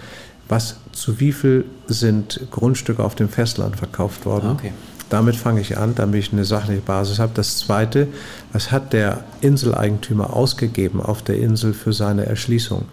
[0.49, 4.53] was zu wie viel sind Grundstücke auf dem Festland verkauft worden.
[4.53, 4.73] Okay
[5.11, 7.33] Damit fange ich an, damit ich eine sachliche Basis habe.
[7.35, 8.09] Das Zweite,
[8.53, 12.87] was hat der Inseleigentümer ausgegeben auf der Insel für seine Erschließung?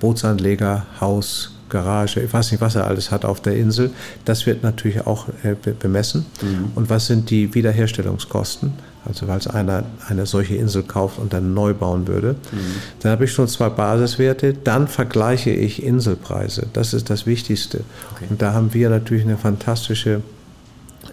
[0.00, 3.90] Bootsanleger, Haus, Garage, ich weiß nicht, was er alles hat auf der Insel.
[4.24, 6.26] Das wird natürlich auch äh, bemessen.
[6.40, 6.72] Mhm.
[6.74, 8.72] Und was sind die Wiederherstellungskosten?
[9.04, 12.36] Also weil es einer eine solche Insel kauft und dann neu bauen würde.
[12.52, 12.58] Mhm.
[13.00, 14.54] Dann habe ich schon zwei Basiswerte.
[14.54, 16.66] Dann vergleiche ich Inselpreise.
[16.72, 17.80] Das ist das Wichtigste.
[18.14, 18.26] Okay.
[18.30, 20.22] Und da haben wir natürlich eine fantastische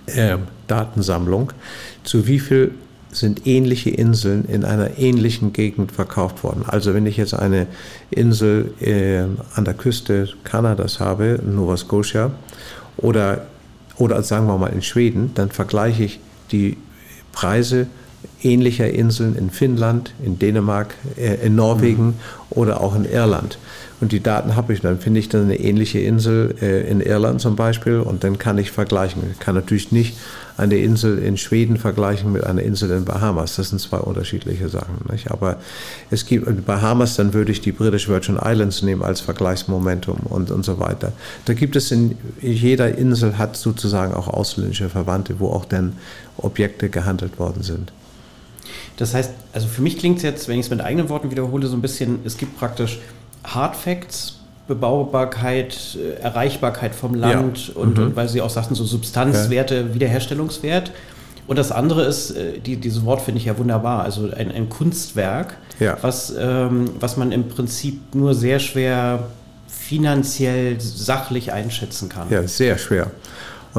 [0.05, 1.51] äh, Datensammlung.
[2.03, 2.71] Zu wie viel
[3.11, 6.63] sind ähnliche Inseln in einer ähnlichen Gegend verkauft worden.
[6.67, 7.67] Also wenn ich jetzt eine
[8.11, 9.23] Insel äh,
[9.55, 12.31] an der Küste Kanadas habe, Nova Scotia,
[12.97, 13.47] oder,
[13.97, 16.19] oder sagen wir mal in Schweden, dann vergleiche ich
[16.51, 16.77] die
[17.31, 17.87] Preise
[18.41, 22.13] ähnlicher Inseln in Finnland, in Dänemark, äh, in Norwegen mhm.
[22.49, 23.57] oder auch in Irland.
[24.01, 27.41] Und die Daten habe ich, dann finde ich dann eine ähnliche Insel äh, in Irland
[27.41, 29.23] zum Beispiel und dann kann ich vergleichen.
[29.31, 30.17] Ich kann natürlich nicht
[30.59, 33.55] eine Insel in Schweden vergleichen mit einer Insel in Bahamas.
[33.55, 34.95] Das sind zwei unterschiedliche Sachen.
[35.09, 35.31] Nicht?
[35.31, 35.57] Aber
[36.11, 40.51] es gibt in Bahamas, dann würde ich die British Virgin Islands nehmen als Vergleichsmomentum und,
[40.51, 41.13] und so weiter.
[41.45, 45.93] Da gibt es in jeder Insel hat sozusagen auch ausländische Verwandte, wo auch dann
[46.37, 47.91] Objekte gehandelt worden sind.
[48.97, 51.67] Das heißt, also für mich klingt es jetzt, wenn ich es mit eigenen Worten wiederhole,
[51.67, 52.99] so ein bisschen, es gibt praktisch
[53.45, 54.38] Hard Facts,
[54.69, 57.73] Bebaubarkeit, äh, Erreichbarkeit vom Land ja.
[57.75, 58.03] und, mhm.
[58.05, 59.93] und, weil Sie auch sagten, so Substanzwerte, okay.
[59.95, 60.91] Wiederherstellungswert.
[61.47, 64.69] Und das andere ist, äh, die, dieses Wort finde ich ja wunderbar, also ein, ein
[64.69, 65.97] Kunstwerk, ja.
[66.01, 69.23] was, ähm, was man im Prinzip nur sehr schwer
[69.67, 72.29] finanziell sachlich einschätzen kann.
[72.29, 73.07] Ja, sehr schwer.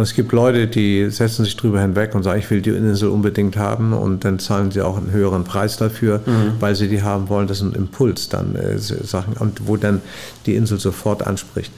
[0.01, 3.11] Und es gibt Leute, die setzen sich drüber hinweg und sagen, ich will die Insel
[3.11, 6.55] unbedingt haben und dann zahlen sie auch einen höheren Preis dafür, mhm.
[6.59, 7.47] weil sie die haben wollen.
[7.47, 10.01] Das ist ein Impuls dann, äh, Sachen, und wo dann
[10.47, 11.71] die Insel sofort anspricht.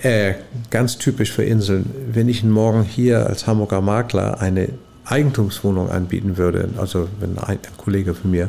[0.00, 0.36] Äh,
[0.70, 4.70] ganz typisch für Inseln, wenn ich morgen hier als Hamburger Makler eine
[5.04, 8.48] Eigentumswohnung anbieten würde, also wenn ein, ein Kollege von mir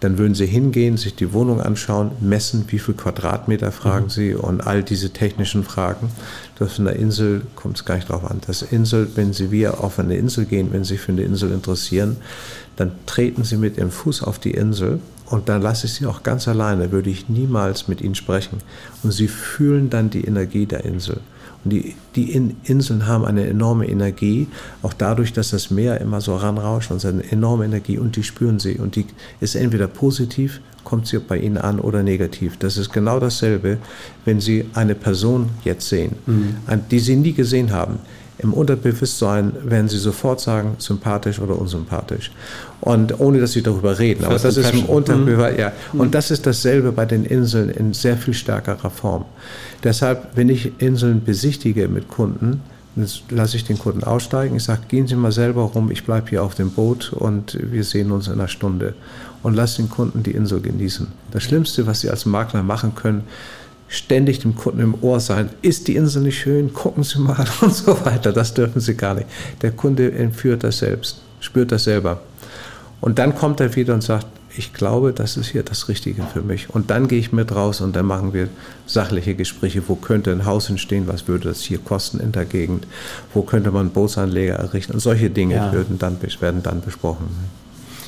[0.00, 4.10] dann würden Sie hingehen, sich die Wohnung anschauen, messen, wie viel Quadratmeter fragen mhm.
[4.10, 6.10] Sie und all diese technischen Fragen.
[6.58, 8.40] Das von der Insel kommt es gar nicht drauf an.
[8.46, 11.50] Das Insel, wenn Sie wir auf eine Insel gehen, wenn Sie sich für eine Insel
[11.50, 12.18] interessieren,
[12.76, 16.22] dann treten Sie mit Ihrem Fuß auf die Insel und dann lasse ich Sie auch
[16.22, 18.58] ganz alleine, würde ich niemals mit Ihnen sprechen.
[19.02, 21.20] Und Sie fühlen dann die Energie der Insel.
[21.66, 22.30] Und die, die
[22.62, 24.46] Inseln haben eine enorme Energie,
[24.82, 28.60] auch dadurch, dass das Meer immer so ranrauscht und eine enorme Energie und die spüren
[28.60, 28.76] sie.
[28.76, 29.04] Und die
[29.40, 32.56] ist entweder positiv, kommt sie bei ihnen an oder negativ.
[32.56, 33.78] Das ist genau dasselbe,
[34.24, 36.54] wenn sie eine Person jetzt sehen, mhm.
[36.88, 37.98] die sie nie gesehen haben.
[38.38, 42.30] Im Unterbewusstsein werden sie sofort sagen, sympathisch oder unsympathisch.
[42.82, 44.24] Und ohne dass sie darüber reden.
[44.24, 45.58] Aber das ist im Unterbewusstsein, mhm.
[45.58, 45.72] ja.
[45.94, 49.24] Und das ist dasselbe bei den Inseln in sehr viel stärkerer Form.
[49.82, 52.60] Deshalb, wenn ich Inseln besichtige mit Kunden,
[53.30, 54.56] lasse ich den Kunden aussteigen.
[54.56, 57.84] Ich sage, gehen Sie mal selber rum, ich bleibe hier auf dem Boot und wir
[57.84, 58.94] sehen uns in einer Stunde.
[59.42, 61.06] Und lasse den Kunden die Insel genießen.
[61.30, 63.24] Das Schlimmste, was Sie als Makler machen können,
[63.88, 65.50] ständig dem Kunden im Ohr sein.
[65.62, 66.72] Ist die Insel nicht schön?
[66.72, 68.32] Gucken Sie mal und so weiter.
[68.32, 69.26] Das dürfen Sie gar nicht.
[69.62, 72.20] Der Kunde entführt das selbst, spürt das selber.
[73.00, 74.26] Und dann kommt er wieder und sagt,
[74.58, 76.70] ich glaube, das ist hier das Richtige für mich.
[76.70, 78.48] Und dann gehe ich mit raus und dann machen wir
[78.86, 79.82] sachliche Gespräche.
[79.86, 81.06] Wo könnte ein Haus entstehen?
[81.06, 82.86] Was würde das hier kosten in der Gegend?
[83.34, 84.94] Wo könnte man Bootsanleger errichten?
[84.94, 85.72] Und solche Dinge ja.
[85.72, 87.26] werden, dann, werden dann besprochen.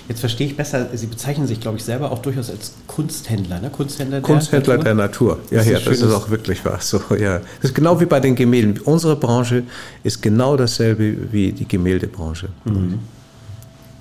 [0.09, 3.69] Jetzt verstehe ich besser, Sie bezeichnen sich, glaube ich, selber auch durchaus als Kunsthändler, ne?
[3.69, 5.39] Kunsthändler, Kunsthändler der Natur.
[5.51, 5.73] Der Natur.
[5.73, 6.79] Ja, ja, das ist auch wirklich wahr.
[6.81, 7.41] So, ja.
[7.61, 8.81] Das ist genau wie bei den Gemälden.
[8.85, 9.65] Unsere Branche
[10.03, 12.49] ist genau dasselbe wie die Gemäldebranche.
[12.65, 13.01] Mhm.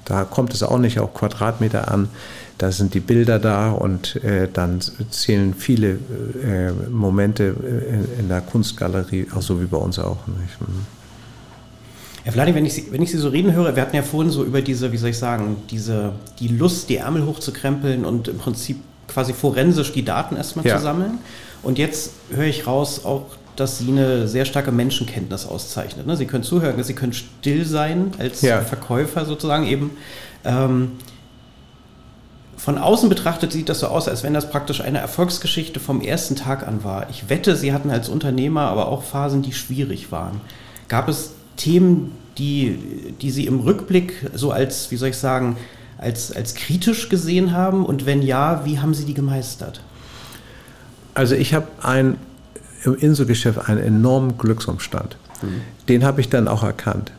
[0.06, 2.08] Da kommt es auch nicht auf Quadratmeter an.
[2.58, 4.80] Da sind die Bilder da und äh, dann
[5.12, 6.00] zählen viele
[6.42, 10.26] äh, Momente in, in, der Kunstgalerie, auch so wie bei uns auch.
[10.28, 10.62] Nicht?
[10.62, 10.97] Mhm.
[12.28, 14.30] Herr Vladi, wenn ich, Sie, wenn ich Sie so reden höre, wir hatten ja vorhin
[14.30, 18.38] so über diese, wie soll ich sagen, diese, die Lust, die Ärmel hochzukrempeln und im
[18.38, 20.76] Prinzip quasi forensisch die Daten erstmal ja.
[20.76, 21.20] zu sammeln.
[21.64, 26.06] Und jetzt höre ich raus auch, dass Sie eine sehr starke Menschenkenntnis auszeichnet.
[26.06, 26.18] Ne?
[26.18, 28.60] Sie können zuhören, Sie können still sein als ja.
[28.60, 29.92] Verkäufer sozusagen eben.
[30.44, 30.92] Ähm,
[32.58, 36.36] von außen betrachtet sieht das so aus, als wenn das praktisch eine Erfolgsgeschichte vom ersten
[36.36, 37.10] Tag an war.
[37.10, 40.42] Ich wette, Sie hatten als Unternehmer aber auch Phasen, die schwierig waren.
[40.90, 42.78] Gab es Themen, die,
[43.22, 45.58] die Sie im Rückblick so als, wie soll ich sagen,
[45.98, 47.86] als, als kritisch gesehen haben?
[47.86, 49.82] Und wenn ja, wie haben Sie die gemeistert?
[51.14, 52.18] Also ich habe ein,
[52.84, 55.18] im Inselgeschäft einen enormen Glücksumstand.
[55.42, 55.62] Mhm.
[55.90, 57.12] Den habe ich dann auch erkannt.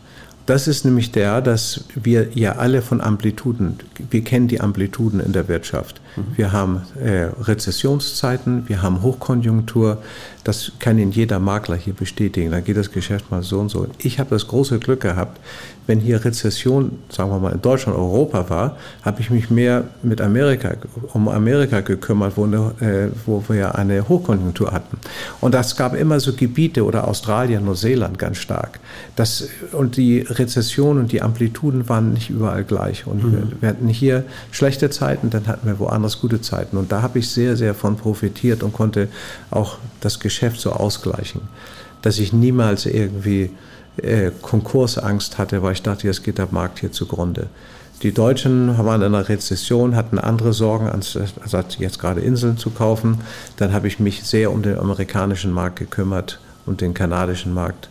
[0.47, 5.33] Das ist nämlich der, dass wir ja alle von Amplituden, wir kennen die Amplituden in
[5.33, 6.01] der Wirtschaft.
[6.17, 6.23] Mhm.
[6.37, 9.99] Wir haben äh, Rezessionszeiten, wir haben Hochkonjunktur.
[10.45, 12.51] Das kann Ihnen jeder Makler hier bestätigen.
[12.51, 13.87] Da geht das Geschäft mal so und so.
[13.99, 15.41] Ich habe das große Glück gehabt,
[15.89, 20.21] wenn hier Rezession, sagen wir mal, in Deutschland, Europa war, habe ich mich mehr mit
[20.21, 20.75] Amerika,
[21.15, 24.99] um Amerika gekümmert, wo, eine, äh, wo wir eine Hochkonjunktur hatten.
[25.41, 28.81] Und das gab immer so Gebiete oder Australien, Neuseeland ganz stark.
[29.17, 33.07] Das, und die Rezession und die Amplituden waren nicht überall gleich.
[33.07, 33.33] Und mhm.
[33.33, 36.77] wir, wir, hatten hier schlechte Zeiten, dann hatten wir woanders gute Zeiten.
[36.77, 39.09] Und da habe ich sehr, sehr von profitiert und konnte
[39.51, 41.43] auch das Geschäft so ausgleichen,
[42.03, 43.51] dass ich niemals irgendwie
[43.97, 47.49] äh, Konkursangst hatte, weil ich dachte, jetzt geht der Markt hier zugrunde.
[48.03, 51.19] Die Deutschen waren in einer Rezession, hatten andere Sorgen, als,
[51.51, 53.19] als jetzt gerade Inseln zu kaufen.
[53.57, 57.89] Dann habe ich mich sehr um den amerikanischen Markt gekümmert und den kanadischen Markt.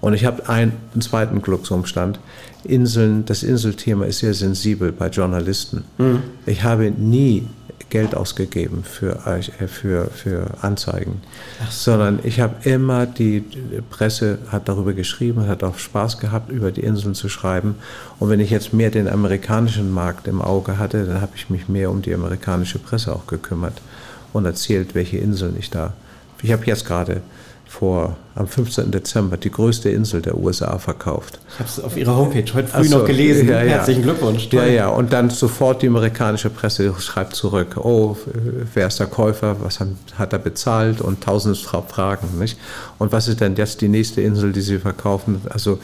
[0.00, 2.18] Und ich habe einen, einen zweiten Glücksumstand.
[2.64, 5.84] Inseln, das Inselthema ist sehr sensibel bei Journalisten.
[5.98, 6.22] Mhm.
[6.46, 7.46] Ich habe nie
[7.90, 11.22] Geld ausgegeben für, äh, für, für Anzeigen,
[11.70, 11.92] so.
[11.92, 13.44] sondern ich habe immer, die
[13.90, 17.76] Presse hat darüber geschrieben, hat auch Spaß gehabt, über die Inseln zu schreiben.
[18.18, 21.68] Und wenn ich jetzt mehr den amerikanischen Markt im Auge hatte, dann habe ich mich
[21.68, 23.80] mehr um die amerikanische Presse auch gekümmert
[24.32, 25.92] und erzählt, welche Inseln ich da.
[26.42, 27.22] Ich habe jetzt gerade
[27.72, 28.90] vor am 15.
[28.90, 31.40] Dezember die größte Insel der USA verkauft.
[31.48, 33.48] Ich habe es auf Ihrer Homepage heute früh so, noch gelesen.
[33.48, 33.70] Ja, ja.
[33.70, 34.48] Herzlichen Glückwunsch.
[34.50, 34.60] Toll.
[34.60, 34.88] Ja, ja.
[34.88, 38.16] Und dann sofort die amerikanische Presse schreibt zurück: Oh,
[38.74, 39.56] wer ist der Käufer?
[39.60, 41.00] Was hat er bezahlt?
[41.00, 42.38] Und tausende Fragen.
[42.38, 42.58] Nicht?
[42.98, 45.40] Und was ist denn jetzt die nächste Insel, die Sie verkaufen?
[45.48, 45.78] Also,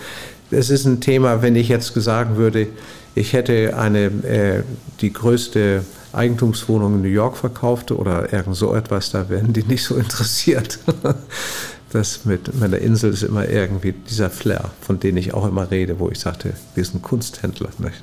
[0.50, 2.68] es ist ein Thema, wenn ich jetzt sagen würde,
[3.14, 4.62] ich hätte eine, äh,
[5.00, 9.84] die größte Eigentumswohnung in New York verkauft oder irgend so etwas, da werden die nicht
[9.84, 10.78] so interessiert.
[11.92, 15.98] Das mit meiner Insel ist immer irgendwie dieser Flair, von dem ich auch immer rede,
[15.98, 17.70] wo ich sagte, wir sind Kunsthändler.
[17.78, 18.02] Nicht?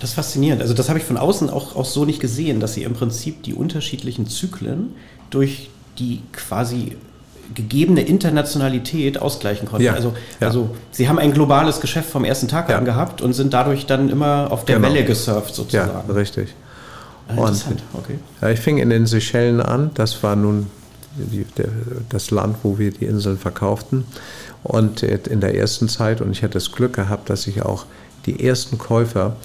[0.00, 0.62] Das ist faszinierend.
[0.62, 3.44] Also das habe ich von außen auch, auch so nicht gesehen, dass sie im Prinzip
[3.44, 4.94] die unterschiedlichen Zyklen
[5.30, 6.96] durch die quasi
[7.54, 9.84] gegebene Internationalität ausgleichen konnten.
[9.84, 10.48] Ja, also, ja.
[10.48, 12.78] also sie haben ein globales Geschäft vom ersten Tag ja.
[12.78, 14.88] an gehabt und sind dadurch dann immer auf der genau.
[14.88, 16.08] Welle gesurft sozusagen.
[16.08, 16.54] Ja, richtig.
[17.28, 18.18] Ah, interessant, und, okay.
[18.40, 19.90] Ja, ich fing in den Seychellen an.
[19.94, 20.66] Das war nun
[21.16, 21.68] die, der,
[22.08, 24.04] das Land, wo wir die Inseln verkauften.
[24.62, 27.86] Und in der ersten Zeit, und ich hatte das Glück gehabt, dass ich auch
[28.26, 29.36] die ersten Käufer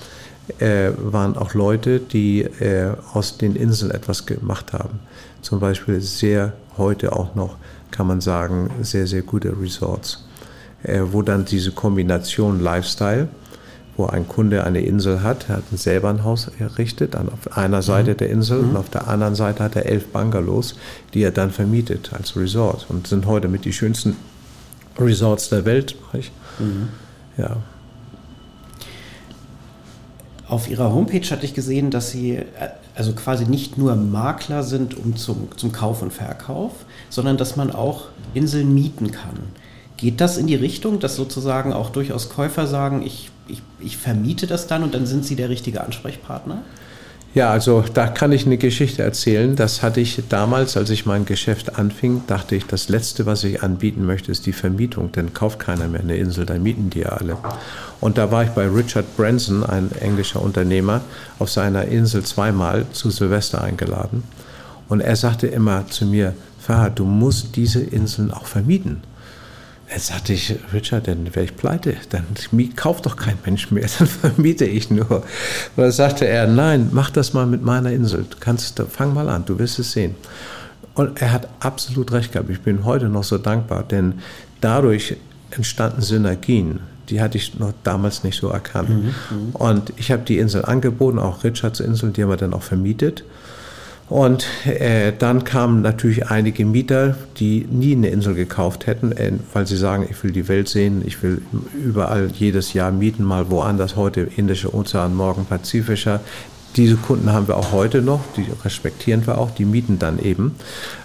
[0.60, 5.00] äh, waren auch Leute, die äh, aus den Inseln etwas gemacht haben.
[5.42, 7.58] Zum Beispiel sehr heute auch noch,
[7.92, 10.26] kann man sagen, sehr, sehr gute Resorts,
[10.84, 13.28] äh, wo dann diese Kombination Lifestyle,
[13.98, 17.82] wo ein Kunde eine Insel hat, er hat selber ein Haus errichtet, dann auf einer
[17.82, 18.18] Seite mhm.
[18.18, 18.70] der Insel mhm.
[18.70, 20.76] und auf der anderen Seite hat er elf Bungalows,
[21.14, 24.16] die er dann vermietet als Resort und sind heute mit die schönsten
[25.00, 25.96] Resorts der Welt.
[26.60, 26.90] Mhm.
[27.38, 27.58] Ja.
[30.48, 32.46] Auf Ihrer Homepage hatte ich gesehen, dass Sie äh,
[32.96, 36.72] also quasi nicht nur Makler sind um zum, zum Kauf und Verkauf,
[37.10, 39.38] sondern dass man auch Inseln mieten kann.
[39.98, 44.48] Geht das in die Richtung, dass sozusagen auch durchaus Käufer sagen, ich ich, ich vermiete
[44.48, 46.64] das dann und dann sind Sie der richtige Ansprechpartner?
[47.34, 49.56] Ja, also da kann ich eine Geschichte erzählen.
[49.56, 53.62] Das hatte ich damals, als ich mein Geschäft anfing, dachte ich, das Letzte, was ich
[53.62, 55.12] anbieten möchte, ist die Vermietung.
[55.12, 57.38] Denn kauft keiner mehr eine Insel, dann mieten die ja alle.
[58.02, 61.02] Und da war ich bei Richard Branson, ein englischer Unternehmer,
[61.38, 64.24] auf seiner Insel zweimal zu Silvester eingeladen.
[64.90, 69.04] Und er sagte immer zu mir, Farhad, du musst diese Inseln auch vermieten.
[69.90, 71.96] Jetzt sagte ich, Richard, dann wäre ich pleite.
[72.10, 72.26] Dann
[72.76, 75.10] kauft doch kein Mensch mehr, dann vermiete ich nur.
[75.10, 75.24] Und
[75.78, 78.26] dann sagte er, nein, mach das mal mit meiner Insel.
[78.30, 80.16] Du kannst, fang mal an, du wirst es sehen.
[80.94, 82.50] Und er hat absolut recht gehabt.
[82.50, 84.16] Ich bin heute noch so dankbar, denn
[84.62, 85.16] dadurch
[85.52, 86.80] entstanden Synergien.
[87.10, 88.90] Die hatte ich noch damals nicht so erkannt.
[88.90, 89.50] Mhm, mhm.
[89.54, 93.24] und ich habe die Insel angeboten, auch Richards Insel, die haben wir dann auch vermietet.
[94.10, 99.68] Und äh, dann kamen natürlich einige Mieter, die nie eine Insel gekauft hätten, äh, weil
[99.68, 101.42] sie sagen, ich will die Welt sehen, ich will
[101.76, 106.22] überall jedes Jahr mieten, mal woanders, heute Indische Ozean, morgen Pazifischer.
[106.78, 110.56] Diese Kunden haben wir auch heute noch, die respektieren wir auch, die mieten dann eben.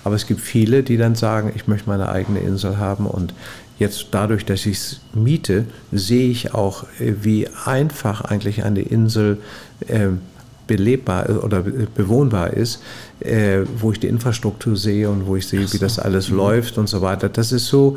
[0.04, 3.34] Aber es gibt viele, die dann sagen, ich möchte meine eigene Insel haben und
[3.78, 9.38] jetzt dadurch, dass ich es miete, sehe ich auch, äh, wie einfach eigentlich eine Insel
[9.88, 10.08] äh,
[10.66, 11.62] belebbar oder
[11.94, 12.82] bewohnbar ist,
[13.20, 15.74] äh, wo ich die Infrastruktur sehe und wo ich sehe, so.
[15.74, 16.36] wie das alles mhm.
[16.36, 17.28] läuft und so weiter.
[17.28, 17.96] Das ist so,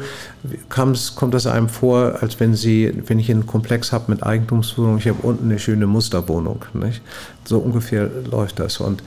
[0.69, 5.07] kommt das einem vor, als wenn Sie, wenn ich einen Komplex habe mit Eigentumswohnung, ich
[5.07, 6.65] habe unten eine schöne Musterwohnung.
[6.73, 7.01] Nicht?
[7.45, 8.79] So ungefähr läuft das.
[8.79, 9.03] Und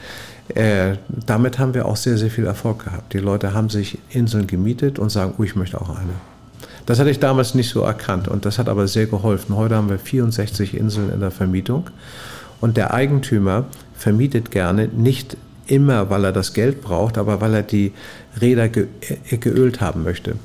[0.54, 3.12] äh, damit haben wir auch sehr, sehr viel Erfolg gehabt.
[3.12, 6.14] Die Leute haben sich Inseln gemietet und sagen, oh, ich möchte auch eine.
[6.86, 9.54] Das hatte ich damals nicht so erkannt und das hat aber sehr geholfen.
[9.54, 11.90] Heute haben wir 64 Inseln in der Vermietung
[12.60, 17.62] und der Eigentümer vermietet gerne nicht immer, weil er das Geld braucht, aber weil er
[17.62, 17.92] die
[18.40, 18.86] Räder ge
[19.30, 20.36] äh, geölt haben möchte.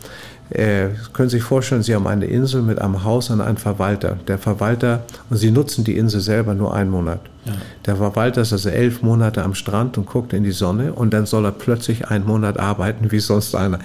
[0.49, 4.17] Äh, können Sie sich vorstellen, Sie haben eine Insel mit einem Haus und einen Verwalter.
[4.27, 7.21] Der Verwalter, und Sie nutzen die Insel selber nur einen Monat.
[7.45, 7.53] Ja.
[7.85, 11.25] Der Verwalter ist also elf Monate am Strand und guckt in die Sonne und dann
[11.25, 13.79] soll er plötzlich einen Monat arbeiten wie sonst einer.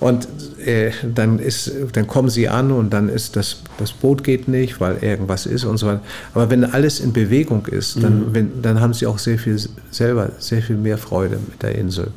[0.00, 0.28] Und
[0.64, 4.80] äh, dann, ist, dann kommen sie an und dann ist das, das Boot geht nicht,
[4.80, 6.00] weil irgendwas ist und so weiter.
[6.34, 8.34] Aber wenn alles in Bewegung ist, dann, mhm.
[8.34, 9.58] wenn, dann haben sie auch sehr viel
[9.90, 12.08] selber sehr viel mehr Freude mit der Insel.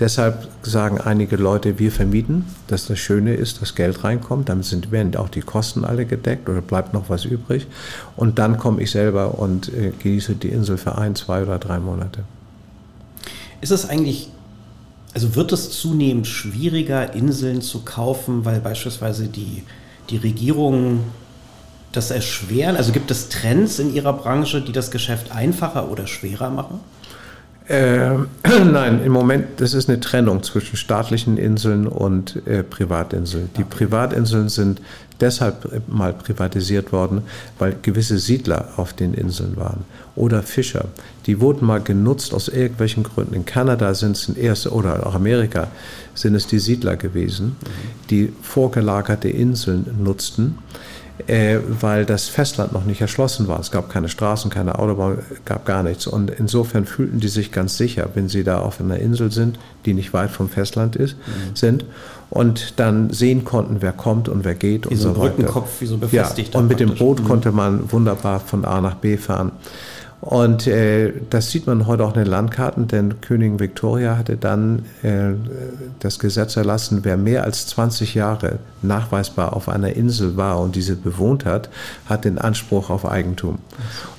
[0.00, 4.90] Deshalb sagen einige Leute, wir vermieten, dass das Schöne ist, dass Geld reinkommt, dann sind,
[4.90, 7.66] werden auch die Kosten alle gedeckt oder bleibt noch was übrig.
[8.16, 11.78] Und dann komme ich selber und äh, genieße die Insel für ein, zwei oder drei
[11.78, 12.24] Monate.
[13.60, 14.28] Ist es eigentlich,
[15.14, 19.62] also wird es zunehmend schwieriger, Inseln zu kaufen, weil beispielsweise die,
[20.10, 21.00] die Regierungen
[21.92, 22.76] das erschweren?
[22.76, 26.80] Also gibt es Trends in Ihrer Branche, die das Geschäft einfacher oder schwerer machen?
[27.68, 28.18] Äh,
[28.64, 33.50] nein, im Moment, das ist eine Trennung zwischen staatlichen Inseln und äh, Privatinseln.
[33.56, 33.64] Die.
[33.64, 34.80] Privatinseln sind
[35.20, 37.22] deshalb mal privatisiert worden,
[37.58, 39.84] weil gewisse Siedler auf den Inseln waren
[40.14, 40.86] oder Fischer.
[41.26, 43.34] Die wurden mal genutzt aus irgendwelchen Gründen.
[43.34, 45.68] In Kanada sind es erste oder auch Amerika
[46.14, 47.56] sind es die Siedler gewesen,
[48.10, 50.58] die vorgelagerte Inseln nutzten
[51.26, 53.60] äh, weil das Festland noch nicht erschlossen war.
[53.60, 56.06] Es gab keine Straßen, keine Autobahn, gab gar nichts.
[56.06, 59.94] Und insofern fühlten die sich ganz sicher, wenn sie da auf einer Insel sind, die
[59.94, 61.54] nicht weit vom Festland ist, mhm.
[61.54, 61.84] sind
[62.30, 65.38] und dann sehen konnten, wer kommt und wer geht wie und so, so weiter.
[65.38, 66.54] Rückenkopf, wie so befestigt.
[66.54, 67.24] Ja, und mit dem Boot mhm.
[67.24, 69.52] konnte man wunderbar von A nach B fahren.
[70.22, 74.84] Und äh, das sieht man heute auch in den Landkarten, denn Königin Victoria hatte dann
[75.02, 75.32] äh,
[75.98, 80.94] das Gesetz erlassen, wer mehr als 20 Jahre nachweisbar auf einer Insel war und diese
[80.94, 81.70] bewohnt hat,
[82.06, 83.58] hat den Anspruch auf Eigentum.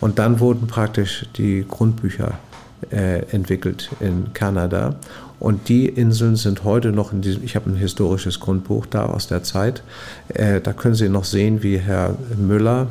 [0.02, 2.34] Und dann wurden praktisch die Grundbücher
[2.92, 4.96] äh, entwickelt in Kanada.
[5.40, 9.28] Und die Inseln sind heute noch in diesem, ich habe ein historisches Grundbuch da aus
[9.28, 9.84] der Zeit,
[10.28, 12.88] äh, da können Sie noch sehen, wie Herr Müller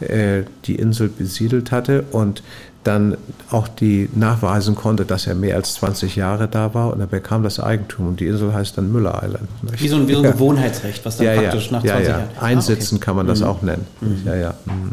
[0.00, 2.42] die Insel besiedelt hatte und
[2.84, 3.16] dann
[3.50, 7.42] auch die nachweisen konnte, dass er mehr als 20 Jahre da war und er bekam
[7.42, 9.48] das Eigentum und die Insel heißt dann Müller Island.
[9.78, 12.12] Wie so ein, wie so ein Gewohnheitsrecht, was dann ja, praktisch ja, nach 20 ja,
[12.12, 12.28] Jahren.
[12.40, 13.04] Einsitzen ah, okay.
[13.04, 13.46] kann man das mhm.
[13.46, 13.86] auch nennen.
[14.00, 14.22] Mhm.
[14.26, 14.54] Ja, ja.
[14.66, 14.92] Mhm.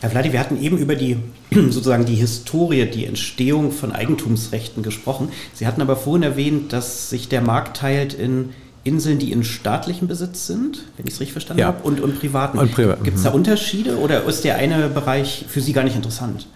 [0.00, 1.18] Herr Vladi, wir hatten eben über die
[1.50, 5.28] sozusagen die Historie, die Entstehung von Eigentumsrechten gesprochen.
[5.54, 8.50] Sie hatten aber vorhin erwähnt, dass sich der Markt teilt in
[8.82, 11.66] Inseln, die in staatlichem Besitz sind, wenn ich es richtig verstanden ja.
[11.66, 12.58] habe, und, und privaten.
[12.58, 13.04] Und privat.
[13.04, 13.36] Gibt es da mhm.
[13.36, 16.46] Unterschiede oder ist der eine Bereich für Sie gar nicht interessant?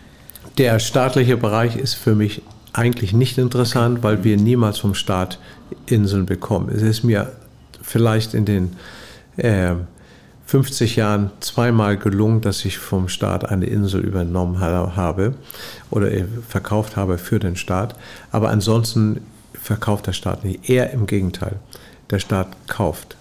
[0.56, 5.38] Der staatliche Bereich ist für mich eigentlich nicht interessant, weil wir niemals vom Staat
[5.87, 6.70] Inseln bekommen.
[6.74, 7.32] Es ist mir
[7.82, 8.76] vielleicht in den
[9.37, 9.74] äh,
[10.46, 15.34] 50 Jahren zweimal gelungen, dass ich vom Staat eine Insel übernommen habe
[15.90, 17.96] oder äh, verkauft habe für den Staat.
[18.32, 19.20] Aber ansonsten
[19.52, 20.68] verkauft der Staat nicht.
[20.68, 21.56] Eher im Gegenteil
[22.14, 23.16] der Staat kauft.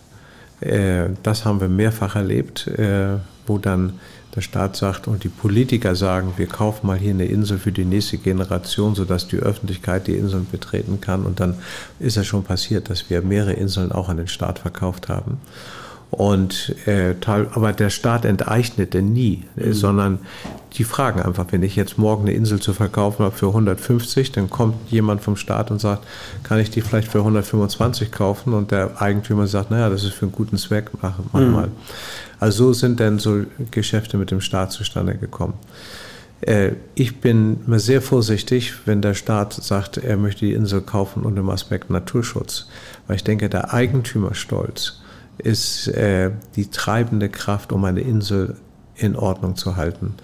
[0.61, 3.99] Äh, das haben wir mehrfach erlebt, äh, wo dann
[4.35, 7.85] der Staat sagt und die Politiker sagen, wir kaufen mal hier eine Insel für die
[7.85, 11.23] nächste Generation, sodass die Öffentlichkeit die Inseln betreten kann.
[11.23, 11.55] Und dann
[11.99, 15.39] ist es schon passiert, dass wir mehrere Inseln auch an den Staat verkauft haben.
[16.13, 19.73] Und äh, aber der Staat enteignete nie, mhm.
[19.73, 20.19] sondern
[20.73, 24.47] die fragen einfach, wenn ich jetzt morgen eine Insel zu verkaufen habe für 150, dann
[24.47, 26.05] kommt jemand vom Staat und sagt,
[26.43, 28.53] kann ich die vielleicht für 125 kaufen?
[28.53, 31.51] Und der Eigentümer sagt, naja, das ist für einen guten Zweck, mach, mach mhm.
[31.51, 31.67] mal.
[32.39, 35.55] Also so sind dann so Geschäfte mit dem Staat zustande gekommen.
[36.41, 41.23] Äh, ich bin mir sehr vorsichtig, wenn der Staat sagt, er möchte die Insel kaufen
[41.23, 42.67] unter dem Aspekt Naturschutz,
[43.07, 45.02] weil ich denke, der Eigentümerstolz,
[45.37, 48.55] ist äh, die treibende Kraft, um eine Insel
[48.95, 50.15] in Ordnung zu halten.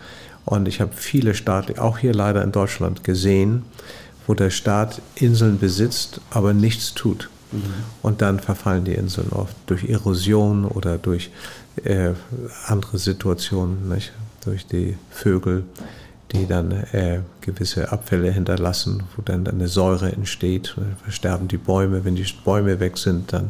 [0.45, 3.63] Und ich habe viele Staaten, auch hier leider in Deutschland, gesehen,
[4.27, 7.29] wo der Staat Inseln besitzt, aber nichts tut.
[7.51, 7.61] Mhm.
[8.01, 11.31] Und dann verfallen die Inseln oft durch Erosion oder durch
[11.83, 12.11] äh,
[12.67, 14.11] andere Situationen, nicht?
[14.45, 15.63] durch die Vögel,
[16.31, 20.75] die dann äh, gewisse Abfälle hinterlassen, wo dann eine Säure entsteht.
[21.03, 22.05] Versterben die Bäume.
[22.05, 23.49] Wenn die Bäume weg sind, dann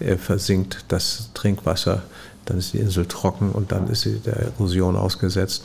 [0.00, 2.02] äh, versinkt das Trinkwasser,
[2.46, 5.64] dann ist die Insel trocken und dann ist sie der Erosion ausgesetzt.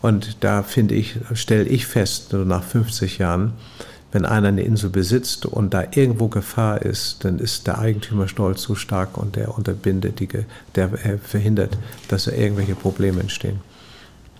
[0.00, 3.52] Und da finde ich, stelle ich fest, so nach 50 Jahren,
[4.10, 8.74] wenn einer eine Insel besitzt und da irgendwo Gefahr ist, dann ist der Eigentümerstolz so
[8.74, 10.28] stark und der unterbindet, die,
[10.74, 13.60] der verhindert, dass da irgendwelche Probleme entstehen.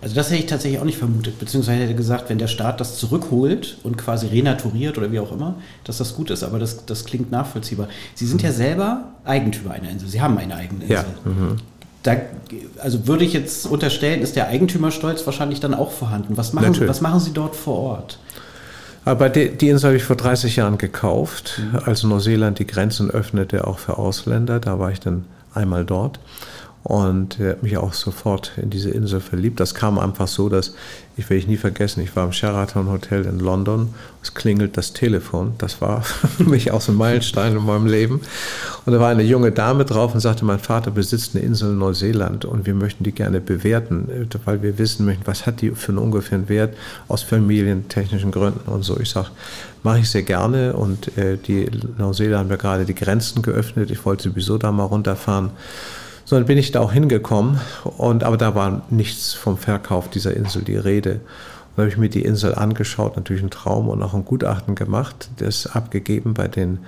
[0.03, 2.97] Also das hätte ich tatsächlich auch nicht vermutet, beziehungsweise hätte gesagt, wenn der Staat das
[2.97, 7.05] zurückholt und quasi renaturiert oder wie auch immer, dass das gut ist, aber das, das
[7.05, 7.87] klingt nachvollziehbar.
[8.13, 8.47] Sie sind mhm.
[8.47, 10.95] ja selber Eigentümer einer Insel, Sie haben eine eigene Insel.
[10.97, 11.05] Ja.
[11.23, 11.55] Mhm.
[12.03, 12.17] Da,
[12.79, 16.35] also würde ich jetzt unterstellen, ist der Eigentümerstolz wahrscheinlich dann auch vorhanden.
[16.35, 18.19] Was machen, was machen Sie dort vor Ort?
[19.05, 21.79] Aber die, die Insel habe ich vor 30 Jahren gekauft, mhm.
[21.85, 24.59] als Neuseeland die Grenzen öffnete, auch für Ausländer.
[24.59, 25.23] Da war ich dann
[25.53, 26.19] einmal dort
[26.83, 29.59] und er hat mich auch sofort in diese Insel verliebt.
[29.61, 30.73] Das kam einfach so, dass
[31.15, 34.93] ich will ich nie vergessen, ich war im Sheraton Hotel in London, es klingelt das
[34.93, 36.01] Telefon, das war
[36.37, 38.19] für mich auch so ein Meilenstein in meinem Leben.
[38.85, 41.77] Und da war eine junge Dame drauf und sagte, mein Vater besitzt eine Insel in
[41.77, 45.89] Neuseeland und wir möchten die gerne bewerten, weil wir wissen möchten, was hat die für
[45.89, 46.75] einen ungefähren Wert
[47.07, 48.99] aus familientechnischen Gründen und so.
[48.99, 49.29] Ich sage,
[49.83, 54.03] mache ich sehr gerne und äh, die Neuseeland haben ja gerade die Grenzen geöffnet, ich
[54.03, 55.51] wollte sowieso da mal runterfahren.
[56.25, 57.59] So, dann bin ich da auch hingekommen,
[57.97, 61.19] und, aber da war nichts vom Verkauf dieser Insel die Rede.
[61.75, 65.29] Und habe ich mir die Insel angeschaut, natürlich ein Traum und auch ein Gutachten gemacht,
[65.37, 66.79] das abgegeben bei den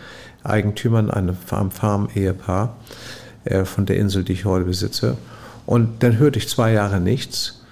[0.44, 2.76] Eigentümern, einem Farm-Ehepaar
[3.44, 5.18] äh, von der Insel, die ich heute besitze.
[5.66, 7.65] Und dann hörte ich zwei Jahre nichts.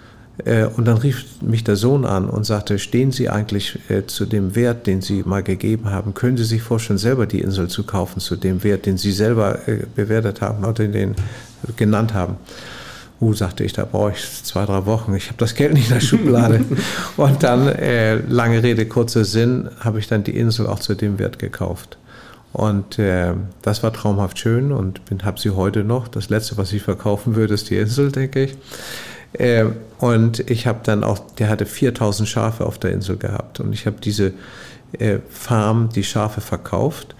[0.45, 4.25] Äh, und dann rief mich der Sohn an und sagte, stehen Sie eigentlich äh, zu
[4.25, 6.13] dem Wert, den Sie mal gegeben haben?
[6.13, 9.67] Können Sie sich vorstellen, selber die Insel zu kaufen, zu dem Wert, den Sie selber
[9.67, 11.15] äh, bewertet haben oder den
[11.75, 12.37] genannt haben?
[13.21, 15.13] Uh, sagte ich, da brauche ich zwei, drei Wochen.
[15.15, 16.65] Ich habe das Geld nicht in der Schublade.
[17.15, 17.71] und dann,
[18.27, 21.97] lange Rede, kurzer Sinn, habe ich dann die Insel auch zu dem Wert gekauft.
[22.51, 26.09] Und äh, das war traumhaft schön und habe sie heute noch.
[26.09, 28.57] Das letzte, was ich verkaufen würde, ist die Insel, denke ich.
[29.33, 29.65] Äh,
[29.99, 33.59] und ich habe dann auch, der hatte 4000 Schafe auf der Insel gehabt.
[33.59, 34.33] Und ich habe diese
[34.99, 37.15] äh, Farm, die Schafe verkauft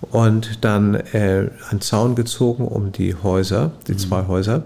[0.00, 3.98] und dann äh, einen Zaun gezogen um die Häuser, die mhm.
[3.98, 4.64] zwei Häuser.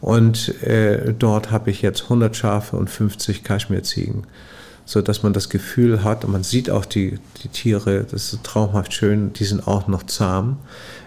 [0.00, 4.24] Und äh, dort habe ich jetzt 100 Schafe und 50 Kaschmirziegen,
[4.84, 8.44] so dass man das Gefühl hat und man sieht auch die, die Tiere, das ist
[8.44, 10.58] traumhaft schön, die sind auch noch zahm,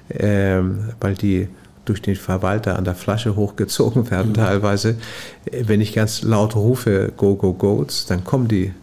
[0.09, 1.47] ähm, weil die
[1.89, 4.35] durch den Verwalter an der Flasche hochgezogen werden mhm.
[4.35, 4.95] teilweise.
[5.51, 8.73] Wenn ich ganz laut rufe, go, go, goats, dann kommen die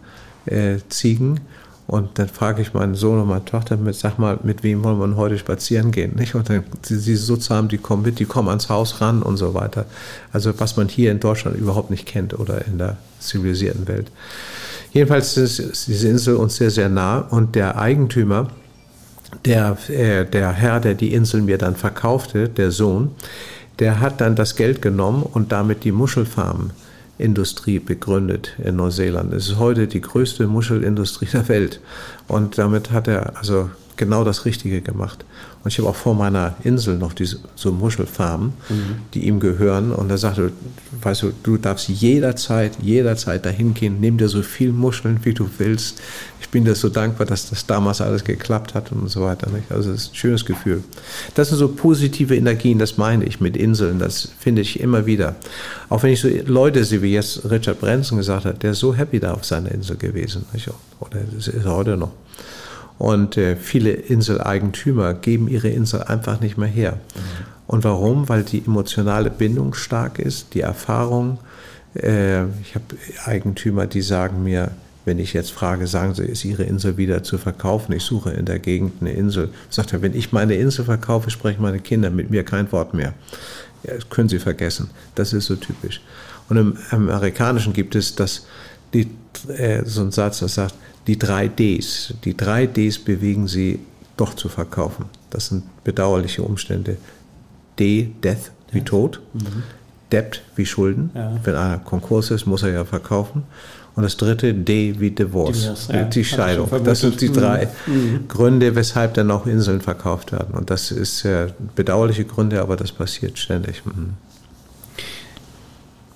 [0.46, 1.40] äh, Ziegen
[1.86, 4.98] und dann frage ich meinen Sohn und meine Tochter mit, sag mal, mit wem wollen
[4.98, 6.14] wir heute spazieren gehen?
[6.16, 6.34] Nicht?
[6.34, 9.36] Und dann, sie, sie so zahm, die kommen mit, die kommen ans Haus ran und
[9.36, 9.84] so weiter.
[10.32, 14.10] Also was man hier in Deutschland überhaupt nicht kennt oder in der zivilisierten Welt.
[14.92, 18.48] Jedenfalls ist diese Insel uns sehr, sehr nah und der Eigentümer,
[19.44, 23.10] der, äh, der Herr, der die Insel mir dann verkaufte, der Sohn,
[23.78, 29.32] der hat dann das Geld genommen und damit die Muschelfarmenindustrie begründet in Neuseeland.
[29.32, 31.80] Es ist heute die größte Muschelindustrie der Welt.
[32.28, 35.24] Und damit hat er also genau das Richtige gemacht.
[35.64, 38.96] Und ich habe auch vor meiner Insel noch diese so Muschelfarmen, mhm.
[39.14, 39.92] die ihm gehören.
[39.92, 40.52] Und er sagte,
[41.00, 45.48] weißt du, du darfst jederzeit, jederzeit dahin gehen, nimm dir so viel Muscheln, wie du
[45.56, 46.02] willst.
[46.40, 49.48] Ich bin dir so dankbar, dass das damals alles geklappt hat und so weiter.
[49.50, 49.72] Nicht?
[49.72, 50.84] Also es ist ein schönes Gefühl.
[51.34, 53.98] Das sind so positive Energien, das meine ich mit Inseln.
[53.98, 55.34] Das finde ich immer wieder.
[55.88, 58.94] Auch wenn ich so Leute sehe, wie jetzt Richard Branson gesagt hat, der ist so
[58.94, 60.44] happy da auf seiner Insel gewesen.
[60.52, 60.68] Nicht?
[61.00, 62.12] Oder ist er heute noch.
[62.98, 66.92] Und äh, viele Inseleigentümer geben ihre Insel einfach nicht mehr her.
[66.92, 67.20] Mhm.
[67.66, 68.28] Und warum?
[68.28, 71.38] Weil die emotionale Bindung stark ist, die Erfahrung.
[71.94, 72.84] Äh, ich habe
[73.24, 74.70] Eigentümer, die sagen mir,
[75.04, 77.92] wenn ich jetzt frage, sagen Sie, ist Ihre Insel wieder zu verkaufen?
[77.92, 79.50] Ich suche in der Gegend eine Insel.
[79.68, 83.12] Sagt er, wenn ich meine Insel verkaufe, sprechen meine Kinder mit mir kein Wort mehr.
[83.82, 84.90] Ja, das können Sie vergessen.
[85.14, 86.00] Das ist so typisch.
[86.48, 88.46] Und im Amerikanischen gibt es das,
[88.94, 89.10] die,
[89.48, 90.74] äh, so einen Satz, der sagt,
[91.06, 92.14] die drei Ds.
[92.24, 93.80] Die drei Ds bewegen sie
[94.16, 95.06] doch zu verkaufen.
[95.30, 96.96] Das sind bedauerliche Umstände.
[97.78, 99.20] D, Death, wie Tod.
[99.32, 99.64] Mhm.
[100.12, 101.10] Debt, wie Schulden.
[101.14, 101.38] Ja.
[101.42, 103.42] Wenn einer Konkurs ist, muss er ja verkaufen.
[103.96, 106.02] Und das dritte, D, wie Divorce, Divorce ja.
[106.04, 106.68] die Scheidung.
[106.84, 108.26] Das sind die drei mhm.
[108.28, 110.54] Gründe, weshalb dann auch Inseln verkauft werden.
[110.54, 111.26] Und das ist
[111.76, 113.84] bedauerliche Gründe, aber das passiert ständig.
[113.84, 114.14] Mhm.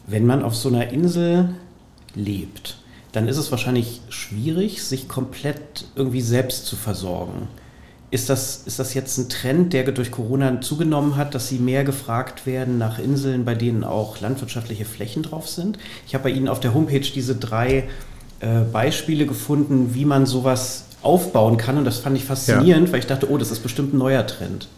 [0.08, 1.50] Wenn man auf so einer Insel
[2.14, 2.78] lebt,
[3.12, 7.48] dann ist es wahrscheinlich schwierig, sich komplett irgendwie selbst zu versorgen.
[8.10, 11.84] Ist das, ist das jetzt ein Trend, der durch Corona zugenommen hat, dass Sie mehr
[11.84, 15.78] gefragt werden nach Inseln, bei denen auch landwirtschaftliche Flächen drauf sind?
[16.06, 17.84] Ich habe bei Ihnen auf der Homepage diese drei
[18.40, 21.76] äh, Beispiele gefunden, wie man sowas aufbauen kann.
[21.76, 22.92] Und das fand ich faszinierend, ja.
[22.92, 24.68] weil ich dachte, oh, das ist bestimmt ein neuer Trend.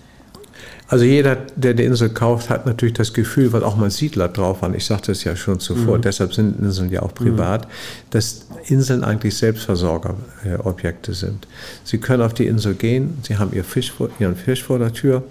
[0.90, 4.62] Also jeder, der die Insel kauft, hat natürlich das Gefühl, weil auch mal Siedler drauf
[4.62, 4.74] waren.
[4.74, 6.02] Ich sagte es ja schon zuvor, mhm.
[6.02, 7.70] deshalb sind Inseln ja auch privat, mhm.
[8.10, 11.46] dass Inseln eigentlich Selbstversorgerobjekte sind.
[11.84, 14.92] Sie können auf die Insel gehen, sie haben ihr Fisch vor, ihren Fisch vor der
[14.92, 15.22] Tür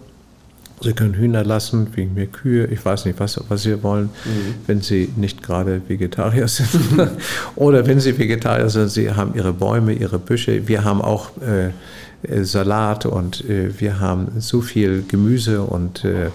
[0.82, 4.56] Sie können Hühner lassen, wegen mir Kühe, ich weiß nicht, was, was Sie wollen, mhm.
[4.68, 6.70] wenn Sie nicht gerade Vegetarier sind.
[7.56, 10.68] Oder wenn Sie Vegetarier sind, Sie haben Ihre Bäume, Ihre Büsche.
[10.68, 11.72] Wir haben auch äh, äh
[12.42, 16.30] Salat und äh, wir haben so viel Gemüse und äh,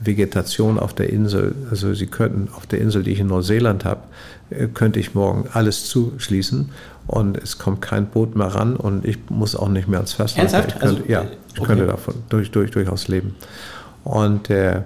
[0.00, 1.54] Vegetation auf der Insel.
[1.70, 4.02] Also Sie könnten auf der Insel, die ich in Neuseeland habe,
[4.50, 6.70] äh, könnte ich morgen alles zuschließen
[7.06, 10.52] und es kommt kein Boot mehr ran und ich muss auch nicht mehr ans Festland.
[10.52, 10.76] Ernsthaft?
[10.76, 11.66] Ich könnte, also, ja, ich okay.
[11.66, 13.34] könnte davon durch, durch, durchaus leben.
[14.04, 14.82] Und äh,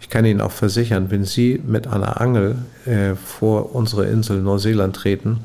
[0.00, 4.96] ich kann Ihnen auch versichern, wenn Sie mit einer Angel äh, vor unsere Insel Neuseeland
[4.96, 5.40] treten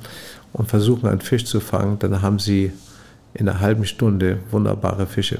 [0.54, 2.72] und versuchen, einen Fisch zu fangen, dann haben Sie
[3.36, 5.40] in einer halben Stunde wunderbare Fische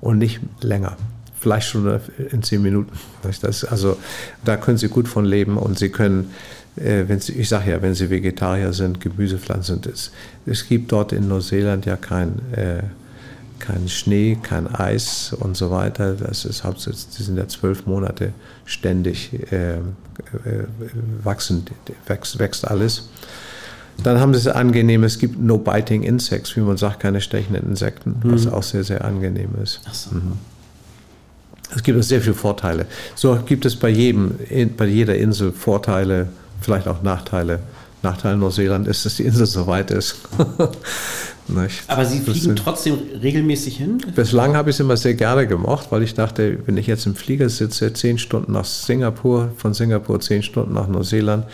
[0.00, 0.96] und nicht länger.
[1.38, 2.00] Vielleicht schon
[2.32, 2.92] in zehn Minuten.
[3.40, 3.96] Das, also
[4.44, 6.32] da können Sie gut von leben und Sie können,
[6.76, 10.10] äh, wenn Sie, ich sage ja, wenn Sie Vegetarier sind, Gemüsepflanzen es,
[10.46, 12.82] es gibt dort in Neuseeland ja kein äh,
[13.58, 16.14] kein Schnee, kein Eis und so weiter.
[16.14, 18.32] Das ist hauptsächlich, die sind ja zwölf Monate
[18.64, 19.80] ständig äh, äh,
[21.22, 21.64] wachsen,
[22.06, 23.08] wächst, wächst alles.
[24.02, 27.66] Dann haben sie es angenehm, es gibt no biting insects, wie man sagt, keine stechenden
[27.66, 28.32] Insekten, mhm.
[28.32, 29.80] was auch sehr, sehr angenehm ist.
[29.90, 30.14] So.
[30.14, 30.32] Mhm.
[31.74, 32.86] Es gibt sehr viele Vorteile.
[33.14, 34.38] So gibt es bei jedem,
[34.76, 36.28] bei jeder Insel Vorteile,
[36.60, 37.60] vielleicht auch Nachteile.
[38.02, 40.16] Nachteil Neuseeland ist, dass die Insel so weit ist.
[41.48, 41.84] Nicht?
[41.86, 43.98] Aber Sie fliegen trotzdem regelmäßig hin?
[44.16, 47.14] Bislang habe ich es immer sehr gerne gemacht, weil ich dachte, wenn ich jetzt im
[47.14, 51.44] Flieger sitze, zehn Stunden nach Singapur, von Singapur zehn Stunden nach Neuseeland,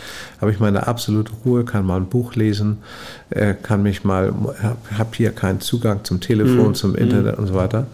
[0.41, 2.79] habe ich meine absolute Ruhe, kann mal ein Buch lesen,
[3.29, 4.33] äh, kann mich mal,
[4.97, 6.75] habe hier keinen Zugang zum Telefon, mhm.
[6.75, 7.43] zum Internet mhm.
[7.43, 7.85] und so weiter.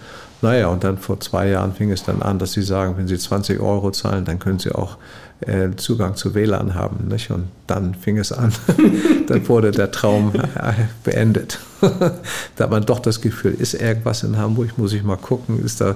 [0.42, 3.18] Naja, und dann vor zwei Jahren fing es dann an, dass sie sagen, wenn sie
[3.18, 4.96] 20 Euro zahlen, dann können sie auch
[5.42, 7.08] äh, Zugang zu WLAN haben.
[7.08, 7.32] Nicht?
[7.32, 8.52] Und dann fing es an.
[9.28, 10.74] dann wurde der Traum äh,
[11.04, 11.60] beendet.
[11.82, 15.82] da hat man doch das Gefühl, ist irgendwas in Hamburg, muss ich mal gucken, ist
[15.82, 15.96] da.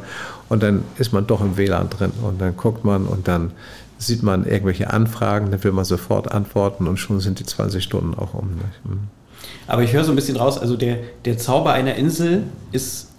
[0.49, 2.11] Und dann ist man doch im WLAN drin.
[2.21, 3.51] Und dann guckt man und dann
[3.97, 8.13] sieht man irgendwelche Anfragen, dann will man sofort antworten und schon sind die 20 Stunden
[8.13, 8.49] auch um.
[8.55, 8.85] Nicht?
[8.85, 8.99] Mhm.
[9.67, 13.09] Aber ich höre so ein bisschen raus, also der, der Zauber einer Insel ist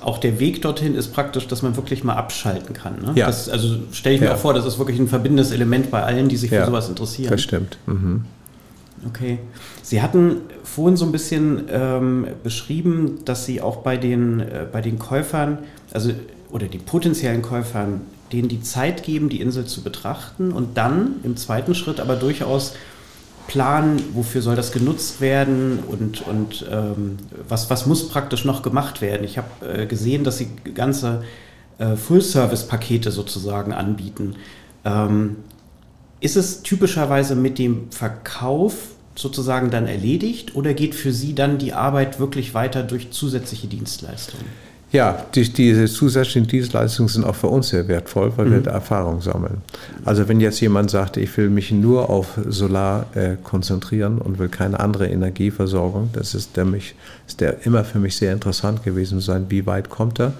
[0.00, 3.00] auch der Weg dorthin ist praktisch, dass man wirklich mal abschalten kann.
[3.02, 3.12] Ne?
[3.16, 3.26] Ja.
[3.26, 4.34] Das, also stelle ich mir ja.
[4.34, 6.88] auch vor, das ist wirklich ein verbindendes Element bei allen, die sich ja, für sowas
[6.88, 7.30] interessieren.
[7.30, 7.78] Das stimmt.
[7.86, 8.24] Mhm.
[9.06, 9.38] Okay.
[9.82, 14.80] Sie hatten vorhin so ein bisschen ähm, beschrieben, dass Sie auch bei den, äh, bei
[14.80, 15.58] den Käufern,
[15.92, 16.12] also
[16.50, 21.36] oder den potenziellen Käufern, denen die Zeit geben, die Insel zu betrachten und dann im
[21.36, 22.74] zweiten Schritt aber durchaus
[23.50, 27.16] planen, wofür soll das genutzt werden und, und ähm,
[27.48, 29.24] was, was muss praktisch noch gemacht werden.
[29.24, 31.24] Ich habe äh, gesehen, dass sie ganze
[31.78, 34.36] äh, Full-Service-Pakete sozusagen anbieten.
[34.84, 35.38] Ähm,
[36.20, 38.74] ist es typischerweise mit dem Verkauf
[39.16, 44.46] sozusagen dann erledigt oder geht für Sie dann die Arbeit wirklich weiter durch zusätzliche Dienstleistungen?
[44.92, 48.52] Ja, die, diese zusätzlichen Dienstleistungen sind auch für uns sehr wertvoll, weil mhm.
[48.52, 49.58] wir da Erfahrung sammeln.
[50.04, 54.48] Also wenn jetzt jemand sagt, ich will mich nur auf Solar äh, konzentrieren und will
[54.48, 56.96] keine andere Energieversorgung, das ist, der mich,
[57.28, 60.32] ist der immer für mich sehr interessant gewesen sein, wie weit kommt er,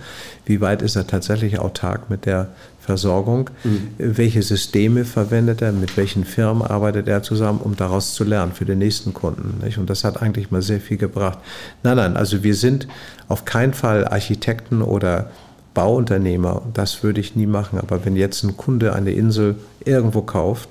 [0.46, 2.48] wie weit ist er tatsächlich autark mit der
[2.80, 3.90] Versorgung, mhm.
[3.98, 8.64] welche Systeme verwendet er, mit welchen Firmen arbeitet er zusammen, um daraus zu lernen für
[8.64, 9.62] den nächsten Kunden.
[9.64, 9.78] Nicht?
[9.78, 11.38] Und das hat eigentlich mal sehr viel gebracht.
[11.82, 12.88] Nein, nein, also wir sind
[13.28, 15.30] auf keinen Fall Architekten oder
[15.74, 17.78] Bauunternehmer, das würde ich nie machen.
[17.78, 20.70] Aber wenn jetzt ein Kunde eine Insel irgendwo kauft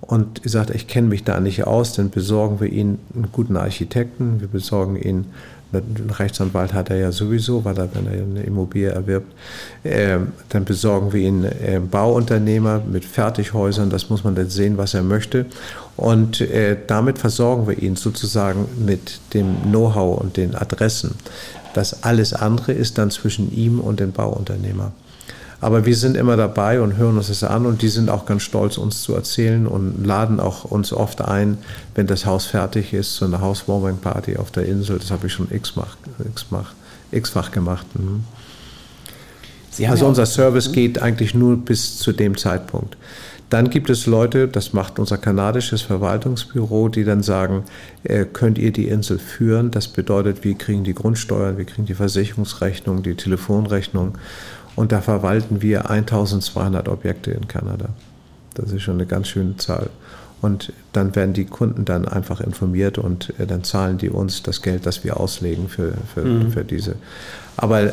[0.00, 4.40] und sagt, ich kenne mich da nicht aus, dann besorgen wir ihn einen guten Architekten,
[4.40, 5.26] wir besorgen ihn
[5.72, 9.32] einen Rechtsanwalt hat er ja sowieso, weil er, wenn er eine Immobilie erwirbt,
[9.84, 10.18] äh,
[10.48, 15.02] dann besorgen wir ihn äh, Bauunternehmer mit Fertighäusern, das muss man dann sehen, was er
[15.02, 15.46] möchte.
[15.96, 21.14] Und äh, damit versorgen wir ihn sozusagen mit dem Know-how und den Adressen.
[21.74, 24.92] Das alles andere ist dann zwischen ihm und dem Bauunternehmer.
[25.62, 28.42] Aber wir sind immer dabei und hören uns das an und die sind auch ganz
[28.42, 31.56] stolz, uns zu erzählen und laden auch uns oft ein,
[31.94, 34.98] wenn das Haus fertig ist, zu einer Housewarming-Party auf der Insel.
[34.98, 35.96] Das habe ich schon x-fach
[37.12, 37.86] x gemacht.
[37.94, 38.24] Mhm.
[39.88, 40.72] also unser Service mhm.
[40.72, 42.96] geht eigentlich nur bis zu dem Zeitpunkt.
[43.48, 47.64] Dann gibt es Leute, das macht unser kanadisches Verwaltungsbüro, die dann sagen,
[48.02, 49.70] äh, könnt ihr die Insel führen?
[49.70, 54.16] Das bedeutet, wir kriegen die Grundsteuern, wir kriegen die Versicherungsrechnung, die Telefonrechnung.
[54.76, 57.90] Und da verwalten wir 1200 Objekte in Kanada.
[58.54, 59.90] Das ist schon eine ganz schöne Zahl.
[60.40, 64.60] Und dann werden die Kunden dann einfach informiert und äh, dann zahlen die uns das
[64.60, 66.50] Geld, das wir auslegen für, für, mhm.
[66.50, 66.96] für diese.
[67.56, 67.92] Aber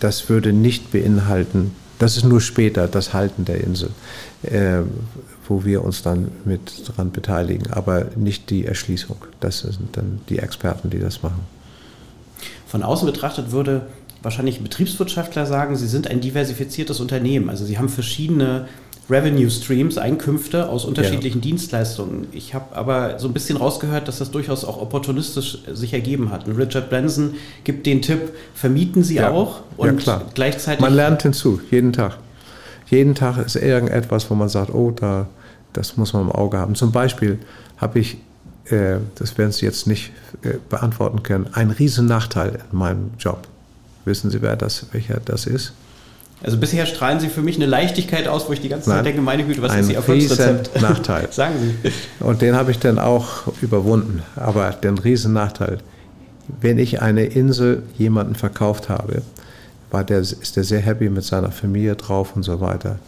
[0.00, 3.90] das würde nicht beinhalten, das ist nur später das Halten der Insel,
[4.42, 4.78] äh,
[5.46, 9.16] wo wir uns dann mit dran beteiligen, aber nicht die Erschließung.
[9.40, 11.40] Das sind dann die Experten, die das machen.
[12.66, 13.82] Von außen betrachtet würde
[14.22, 17.48] wahrscheinlich Betriebswirtschaftler sagen, sie sind ein diversifiziertes Unternehmen.
[17.48, 18.68] Also sie haben verschiedene
[19.10, 21.42] Revenue Streams, Einkünfte aus unterschiedlichen ja.
[21.42, 22.28] Dienstleistungen.
[22.32, 26.46] Ich habe aber so ein bisschen rausgehört, dass das durchaus auch opportunistisch sich ergeben hat.
[26.46, 29.30] Und Richard Branson gibt den Tipp, vermieten Sie ja.
[29.30, 30.80] auch und ja, gleichzeitig.
[30.80, 32.18] Man lernt hinzu, jeden Tag.
[32.88, 35.26] Jeden Tag ist irgendetwas, wo man sagt, oh, da,
[35.72, 36.74] das muss man im Auge haben.
[36.74, 37.38] Zum Beispiel
[37.78, 38.16] habe ich,
[38.66, 40.12] äh, das werden Sie jetzt nicht
[40.42, 43.46] äh, beantworten können, einen riesen Nachteil in meinem Job.
[44.04, 45.72] Wissen Sie, wer das, welcher das ist?
[46.42, 49.20] Also bisher strahlen Sie für mich eine Leichtigkeit aus, wo ich die ganze Zeit denke,
[49.20, 50.80] meine Güte, was ist Ihr Erfolgsrezept?
[50.80, 51.28] Nachteil.
[51.32, 51.92] Sagen Sie.
[52.24, 54.22] Und den habe ich dann auch überwunden.
[54.36, 55.78] Aber den riesen Nachteil,
[56.60, 59.22] wenn ich eine Insel jemanden verkauft habe,
[59.90, 62.98] war der, ist der sehr happy mit seiner Familie drauf und so weiter.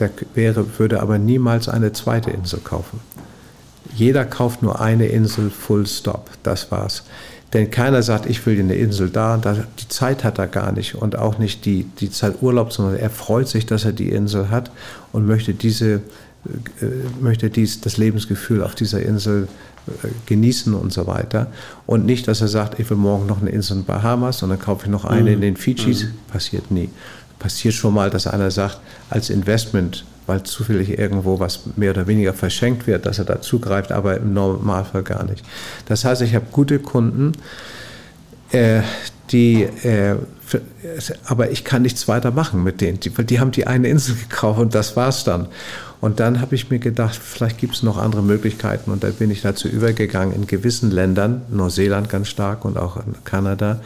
[0.00, 3.00] Der wäre, würde aber niemals eine zweite Insel kaufen.
[3.94, 6.30] Jeder kauft nur eine Insel, full stop.
[6.42, 7.04] Das war's.
[7.52, 11.16] Denn keiner sagt, ich will eine Insel da, die Zeit hat er gar nicht und
[11.16, 14.70] auch nicht die, die Zeit Urlaub, sondern er freut sich, dass er die Insel hat
[15.12, 16.00] und möchte, diese, äh,
[17.20, 19.48] möchte dies, das Lebensgefühl auf dieser Insel
[19.86, 21.48] äh, genießen und so weiter.
[21.86, 24.58] Und nicht, dass er sagt, ich will morgen noch eine Insel in Bahamas und dann
[24.58, 25.34] kaufe ich noch eine mhm.
[25.34, 26.04] in den Fidschis.
[26.04, 26.32] Mhm.
[26.32, 26.88] Passiert nie.
[27.38, 28.78] Passiert schon mal, dass einer sagt,
[29.10, 33.92] als Investment weil zufällig irgendwo was mehr oder weniger verschenkt wird, dass er da zugreift,
[33.92, 35.44] aber im Normalfall gar nicht.
[35.86, 37.32] Das heißt, ich habe gute Kunden,
[38.52, 38.82] äh,
[39.30, 40.16] die, äh,
[41.24, 44.60] aber ich kann nichts weiter machen mit denen, die, die haben die eine Insel gekauft
[44.60, 45.48] und das war's dann.
[46.02, 48.90] Und dann habe ich mir gedacht, vielleicht gibt es noch andere Möglichkeiten.
[48.90, 53.14] Und da bin ich dazu übergegangen, in gewissen Ländern, Neuseeland ganz stark und auch in
[53.22, 53.80] Kanada,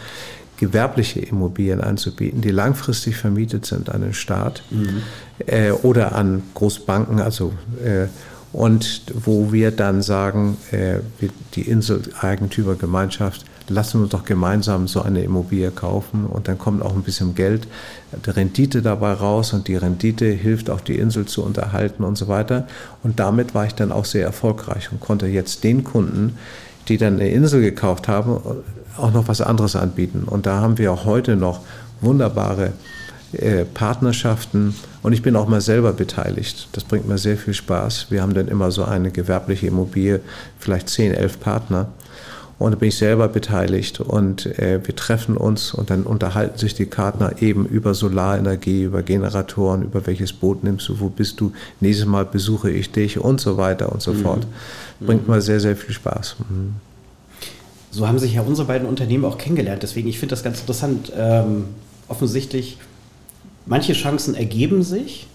[0.56, 5.02] gewerbliche Immobilien anzubieten, die langfristig vermietet sind an den Staat mhm.
[5.46, 7.52] äh, oder an Großbanken, also
[7.84, 8.06] äh,
[8.52, 11.00] und wo wir dann sagen, äh,
[11.54, 17.02] die Inseleigentümergemeinschaft, lassen wir doch gemeinsam so eine Immobilie kaufen und dann kommt auch ein
[17.02, 17.66] bisschen Geld,
[18.24, 22.28] die Rendite dabei raus und die Rendite hilft auch die Insel zu unterhalten und so
[22.28, 22.66] weiter.
[23.02, 26.38] Und damit war ich dann auch sehr erfolgreich und konnte jetzt den Kunden,
[26.88, 28.40] die dann eine Insel gekauft haben,
[28.98, 30.24] auch noch was anderes anbieten.
[30.26, 31.60] Und da haben wir auch heute noch
[32.00, 32.72] wunderbare
[33.32, 36.68] äh, Partnerschaften und ich bin auch mal selber beteiligt.
[36.72, 38.06] Das bringt mir sehr viel Spaß.
[38.10, 40.20] Wir haben dann immer so eine gewerbliche Immobilie,
[40.58, 41.88] vielleicht 10, 11 Partner.
[42.58, 46.72] Und da bin ich selber beteiligt und äh, wir treffen uns und dann unterhalten sich
[46.72, 51.52] die Partner eben über Solarenergie, über Generatoren, über welches Boot nimmst du, wo bist du,
[51.80, 54.22] nächstes Mal besuche ich dich und so weiter und so mhm.
[54.22, 54.46] fort.
[55.00, 55.34] Bringt mhm.
[55.34, 56.36] mir sehr, sehr viel Spaß.
[56.48, 56.76] Mhm
[57.90, 59.82] so haben sich ja unsere beiden Unternehmen auch kennengelernt.
[59.82, 61.12] Deswegen, ich finde das ganz interessant.
[61.16, 61.66] Ähm,
[62.08, 62.78] offensichtlich,
[63.64, 65.26] manche Chancen ergeben sich.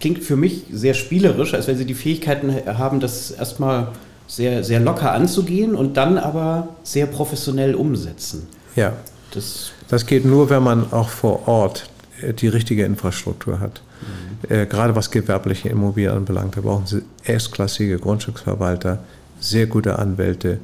[0.00, 3.88] Klingt für mich sehr spielerisch, als wenn sie die Fähigkeiten haben, das erstmal
[4.28, 8.46] sehr, sehr locker anzugehen und dann aber sehr professionell umsetzen.
[8.76, 8.92] Ja.
[9.32, 11.90] Das, das geht nur, wenn man auch vor Ort
[12.22, 13.82] äh, die richtige Infrastruktur hat.
[14.00, 14.54] Mhm.
[14.54, 19.00] Äh, gerade was gewerbliche Immobilien anbelangt, da brauchen Sie erstklassige Grundstücksverwalter,
[19.40, 20.60] sehr gute Anwälte,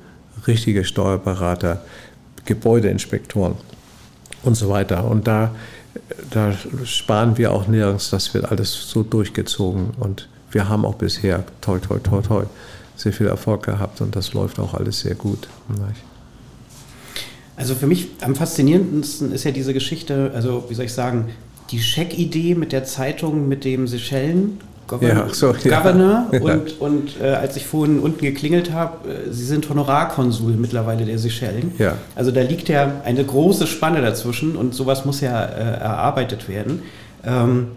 [0.47, 1.83] richtige Steuerberater,
[2.45, 3.55] Gebäudeinspektoren
[4.43, 5.05] und so weiter.
[5.05, 5.55] Und da,
[6.31, 6.53] da
[6.85, 9.91] sparen wir auch nirgends, das wird alles so durchgezogen.
[9.99, 12.45] Und wir haben auch bisher, toi, toi, toi, toi,
[12.97, 15.49] sehr viel Erfolg gehabt und das läuft auch alles sehr gut.
[17.57, 21.31] Also für mich am faszinierendsten ist ja diese Geschichte, also wie soll ich sagen,
[21.71, 24.61] die Scheckidee mit der Zeitung mit dem Seychellen
[24.99, 26.41] Governor, ja, so, Governor ja.
[26.41, 31.19] und, und äh, als ich vorhin unten geklingelt habe, äh, Sie sind Honorarkonsul mittlerweile der
[31.19, 31.73] Seychellen.
[31.79, 31.97] Ja.
[32.15, 36.83] Also da liegt ja eine große Spanne dazwischen und sowas muss ja äh, erarbeitet werden.
[37.25, 37.69] Ähm,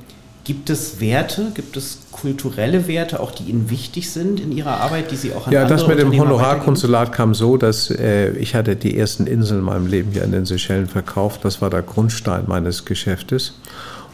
[0.47, 5.11] gibt es Werte, gibt es kulturelle Werte, auch die Ihnen wichtig sind in Ihrer Arbeit,
[5.11, 8.78] die Sie auch an Ja, das mit dem Honorarkonsulat kam so, dass äh, ich hatte
[8.78, 11.43] die ersten Inseln in meinem Leben hier in den Seychellen verkauft.
[11.43, 13.55] Das war der Grundstein meines Geschäftes.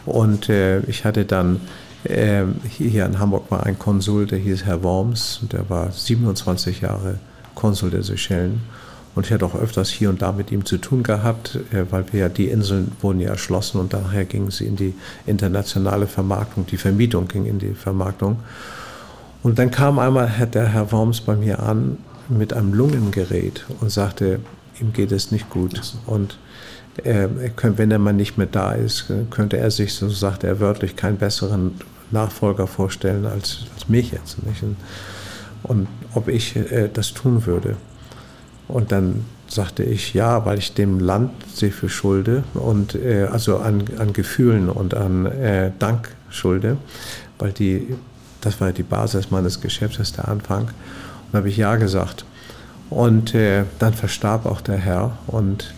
[0.06, 1.60] Und äh, ich hatte dann
[2.04, 7.18] hier in Hamburg war ein Konsul, der hieß Herr Worms, der war 27 Jahre
[7.54, 8.60] Konsul der Seychellen.
[9.14, 12.04] Und ich hatte auch öfters hier und da mit ihm zu tun gehabt, äh, weil
[12.12, 14.94] wir ja die Inseln wurden ja erschlossen und daher gingen sie in die
[15.24, 18.38] internationale Vermarktung, die Vermietung ging in die Vermarktung.
[19.42, 21.98] Und dann kam einmal der Herr Worms bei mir an
[22.28, 24.40] mit einem Lungengerät und sagte,
[24.80, 25.80] ihm geht es nicht gut.
[26.06, 26.38] Und
[27.04, 27.28] äh,
[27.62, 31.18] wenn er mal nicht mehr da ist, könnte er sich, so sagte er wörtlich, keinen
[31.18, 31.72] besseren
[32.14, 34.42] Nachfolger vorstellen als, als mich jetzt.
[34.46, 34.62] Nicht?
[34.62, 34.76] Und,
[35.64, 37.76] und ob ich äh, das tun würde.
[38.68, 43.58] Und dann sagte ich ja, weil ich dem Land sehr viel schulde und äh, also
[43.58, 46.78] an, an Gefühlen und an äh, Dank schulde,
[47.38, 47.94] weil die,
[48.40, 50.70] das war die Basis meines Geschäftes, der Anfang.
[51.30, 52.24] Und habe ich ja gesagt.
[52.88, 55.74] Und äh, dann verstarb auch der Herr und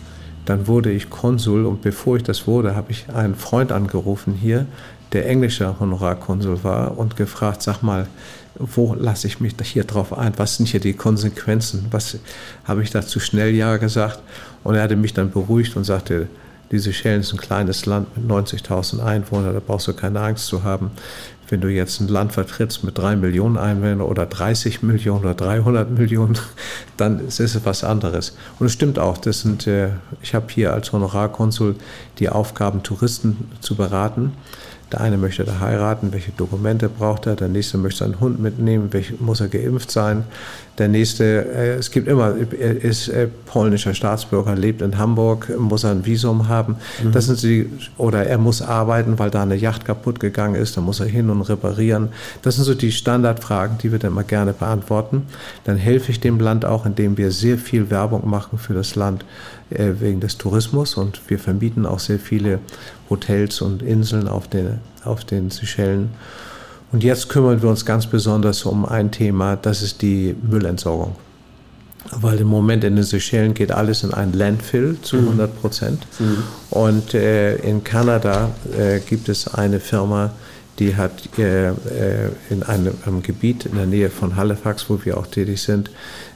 [0.47, 4.65] Dann wurde ich Konsul und bevor ich das wurde, habe ich einen Freund angerufen hier,
[5.13, 8.07] der englischer Honorarkonsul war und gefragt, sag mal,
[8.59, 10.33] wo lasse ich mich hier drauf ein?
[10.37, 11.87] Was sind hier die Konsequenzen?
[11.91, 12.17] Was
[12.65, 14.19] habe ich da zu schnell Ja gesagt?
[14.63, 16.27] Und er hatte mich dann beruhigt und sagte,
[16.71, 20.63] diese Schellen ist ein kleines Land mit 90.000 Einwohnern, da brauchst du keine Angst zu
[20.63, 20.91] haben.
[21.49, 25.89] Wenn du jetzt ein Land vertrittst mit drei Millionen Einwohnern oder 30 Millionen oder 300
[25.89, 26.37] Millionen,
[26.97, 28.35] dann ist es was anderes.
[28.59, 29.91] Und es stimmt auch, das sind, äh,
[30.21, 31.75] ich habe hier als Honorarkonsul
[32.19, 34.33] die Aufgaben, Touristen zu beraten.
[34.91, 37.35] Der eine möchte da heiraten, welche Dokumente braucht er?
[37.35, 40.23] Der nächste möchte seinen Hund mitnehmen, welch, muss er geimpft sein?
[40.77, 45.83] Der nächste, äh, es gibt immer, er ist äh, polnischer Staatsbürger, lebt in Hamburg, muss
[45.83, 46.77] er ein Visum haben.
[47.03, 47.11] Mhm.
[47.11, 50.85] Das sind die, oder er muss arbeiten, weil da eine Yacht kaputt gegangen ist, dann
[50.85, 52.09] muss er hin und reparieren.
[52.43, 55.23] Das sind so die Standardfragen, die wir dann mal gerne beantworten.
[55.65, 59.25] Dann helfe ich dem Land auch, indem wir sehr viel Werbung machen für das Land
[59.69, 62.59] äh, wegen des Tourismus und wir vermieten auch sehr viele
[63.09, 66.09] Hotels und Inseln auf den, auf den Seychellen.
[66.91, 71.15] Und jetzt kümmern wir uns ganz besonders um ein Thema, das ist die Müllentsorgung.
[72.11, 75.59] Weil im Moment in den Seychellen geht alles in ein Landfill zu 100 mhm.
[75.59, 76.07] Prozent.
[76.19, 76.43] Mhm.
[76.69, 80.31] Und äh, in Kanada äh, gibt es eine Firma,
[80.79, 81.73] die hat äh, äh
[82.49, 85.89] in einem, einem Gebiet in der Nähe von Halifax, wo wir auch tätig sind,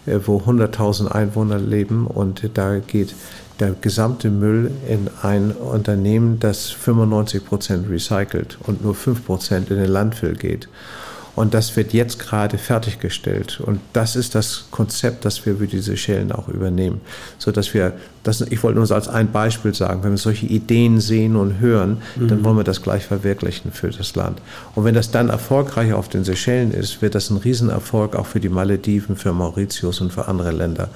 [0.06, 3.16] wo 100.000 Einwohner leben und da geht
[3.60, 9.78] der gesamte Müll in ein Unternehmen, das 95 Prozent recycelt und nur 5 Prozent in
[9.78, 10.68] den Landfill geht.
[11.36, 13.62] Und das wird jetzt gerade fertiggestellt.
[13.62, 17.00] Und das ist das Konzept, das wir für diese Schellen auch übernehmen.
[17.38, 21.00] So dass wir, das, ich wollte nur als ein Beispiel sagen, wenn wir solche Ideen
[21.00, 22.28] sehen und hören, mhm.
[22.28, 24.42] dann wollen wir das gleich verwirklichen für das Land.
[24.76, 28.42] Und wenn das dann erfolgreich auf den Seychellen ist, wird das ein Riesenerfolg auch für
[28.42, 30.90] die Malediven, für Mauritius und für andere Länder.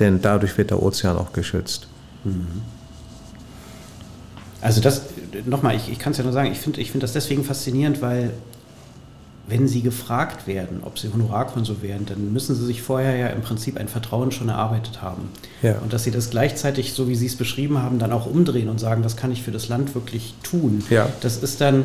[0.00, 1.86] Denn dadurch wird der Ozean auch geschützt.
[4.62, 5.02] Also das,
[5.44, 8.00] nochmal, ich, ich kann es ja nur sagen, ich finde ich find das deswegen faszinierend,
[8.00, 8.30] weil
[9.48, 13.42] wenn Sie gefragt werden, ob Sie Honorarkonsul werden, dann müssen Sie sich vorher ja im
[13.42, 15.30] Prinzip ein Vertrauen schon erarbeitet haben.
[15.62, 15.78] Ja.
[15.78, 18.78] Und dass Sie das gleichzeitig, so wie Sie es beschrieben haben, dann auch umdrehen und
[18.78, 20.84] sagen, das kann ich für das Land wirklich tun.
[20.90, 21.08] Ja.
[21.20, 21.84] Das ist dann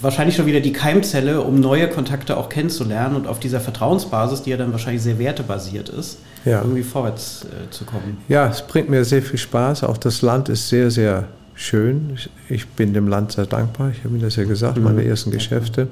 [0.00, 4.50] wahrscheinlich schon wieder die Keimzelle, um neue Kontakte auch kennenzulernen und auf dieser Vertrauensbasis, die
[4.50, 6.60] ja dann wahrscheinlich sehr wertebasiert ist, ja.
[6.60, 8.18] irgendwie vorwärts äh, zu kommen.
[8.28, 9.84] Ja, es bringt mir sehr viel Spaß.
[9.84, 12.16] Auch das Land ist sehr, sehr schön.
[12.48, 13.90] Ich bin dem Land sehr dankbar.
[13.90, 14.84] Ich habe Ihnen das ja gesagt, mhm.
[14.84, 15.88] meine ersten Geschäfte.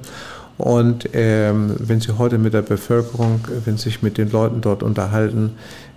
[0.57, 4.81] Und ähm, wenn Sie heute mit der Bevölkerung, wenn Sie sich mit den Leuten dort
[4.81, 5.51] unterhalten,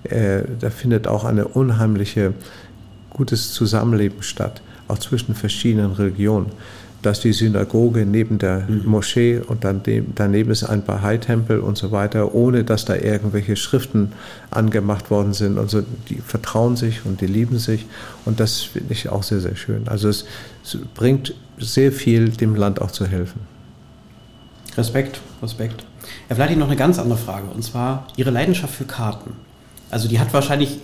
[0.04, 2.34] äh, da findet auch eine unheimliche
[3.10, 6.52] gutes Zusammenleben statt, auch zwischen verschiedenen Religionen
[7.02, 8.82] dass die Synagoge neben der mhm.
[8.84, 9.80] Moschee und dann
[10.14, 14.12] daneben ist ein Bahai-Tempel und so weiter, ohne dass da irgendwelche Schriften
[14.50, 15.58] angemacht worden sind.
[15.58, 17.86] Und so, die vertrauen sich und die lieben sich.
[18.24, 19.88] Und das finde ich auch sehr, sehr schön.
[19.88, 20.26] Also es,
[20.62, 23.40] es bringt sehr viel, dem Land auch zu helfen.
[24.76, 25.84] Respekt, Respekt.
[26.28, 27.48] Herr Vladi, noch eine ganz andere Frage.
[27.54, 29.32] Und zwar Ihre Leidenschaft für Karten.
[29.90, 30.78] Also die hat wahrscheinlich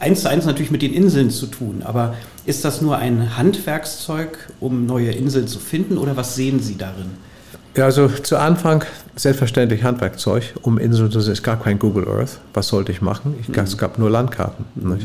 [0.00, 1.82] eins zu eins natürlich mit den Inseln zu tun.
[1.84, 2.14] Aber
[2.46, 7.10] ist das nur ein Handwerkszeug, um neue Inseln zu finden oder was sehen Sie darin?
[7.76, 11.32] Ja, also zu Anfang selbstverständlich Handwerkzeug, um Inseln zu sehen.
[11.32, 12.40] Es gab kein Google Earth.
[12.52, 13.34] Was sollte ich machen?
[13.40, 13.54] Ich, mhm.
[13.58, 14.64] Es gab nur Landkarten.
[14.74, 14.98] Mhm.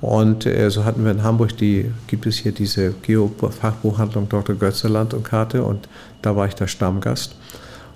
[0.00, 4.56] Und äh, so hatten wir in Hamburg die, gibt es hier diese Geo-Fachbuchhandlung Dr.
[4.56, 5.88] Götze Land und Karte und
[6.22, 7.36] da war ich der Stammgast.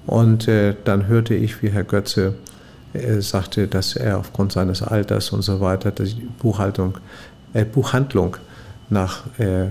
[0.07, 2.35] Und äh, dann hörte ich, wie Herr Götze
[2.93, 6.99] er sagte, dass er aufgrund seines Alters und so weiter die Buchhaltung,
[7.53, 8.37] äh, Buchhandlung
[8.89, 9.67] nach äh,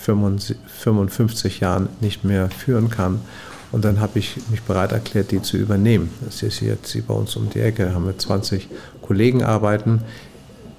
[0.00, 3.20] 55 Jahren nicht mehr führen kann.
[3.72, 6.10] Und dann habe ich mich bereit erklärt, die zu übernehmen.
[6.24, 8.68] Das ist jetzt hier bei uns um die Ecke, haben wir 20
[9.02, 10.02] Kollegen arbeiten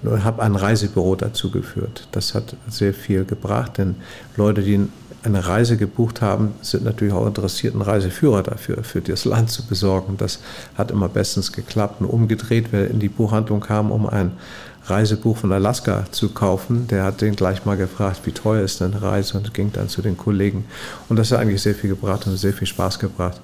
[0.03, 2.07] und habe ein Reisebüro dazu geführt.
[2.11, 3.95] Das hat sehr viel gebracht, denn
[4.37, 4.87] Leute, die
[5.25, 9.65] eine Reise gebucht haben, sind natürlich auch interessiert, einen Reiseführer dafür, für das Land zu
[9.65, 10.15] besorgen.
[10.17, 10.39] Das
[10.77, 12.01] hat immer bestens geklappt.
[12.01, 14.31] Und umgedreht, wer in die Buchhandlung kam, um ein
[14.87, 18.93] Reisebuch von Alaska zu kaufen, der hat den gleich mal gefragt, wie teuer ist denn
[18.93, 20.65] eine Reise und ging dann zu den Kollegen.
[21.09, 23.41] Und das hat eigentlich sehr viel gebracht und sehr viel Spaß gebracht.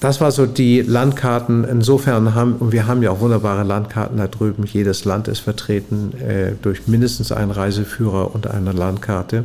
[0.00, 1.64] Das war so die Landkarten.
[1.64, 4.64] Insofern haben, und wir haben ja auch wunderbare Landkarten da drüben.
[4.64, 9.44] Jedes Land ist vertreten äh, durch mindestens einen Reiseführer und eine Landkarte.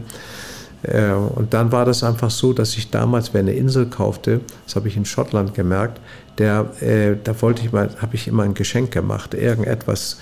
[0.84, 4.76] Äh, und dann war das einfach so, dass ich damals, wer eine Insel kaufte, das
[4.76, 6.00] habe ich in Schottland gemerkt,
[6.38, 10.18] der, äh, da wollte ich mal, habe ich immer ein Geschenk gemacht, irgendetwas,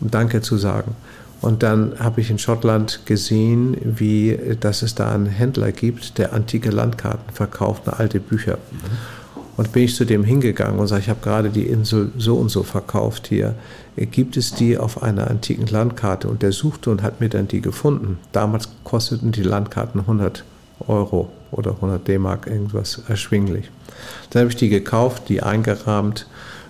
[0.00, 0.94] um Danke zu sagen.
[1.40, 6.32] Und dann habe ich in Schottland gesehen, wie, dass es da einen Händler gibt, der
[6.32, 8.58] antike Landkarten verkauft, alte Bücher.
[8.70, 9.23] Mhm.
[9.56, 12.48] Und bin ich zu dem hingegangen und sage, ich habe gerade die Insel so und
[12.48, 13.54] so verkauft hier.
[13.96, 16.28] Gibt es die auf einer antiken Landkarte?
[16.28, 18.18] Und der suchte und hat mir dann die gefunden.
[18.32, 20.44] Damals kosteten die Landkarten 100
[20.88, 23.70] Euro oder 100 D-Mark, irgendwas erschwinglich.
[24.30, 26.26] Dann habe ich die gekauft, die eingerahmt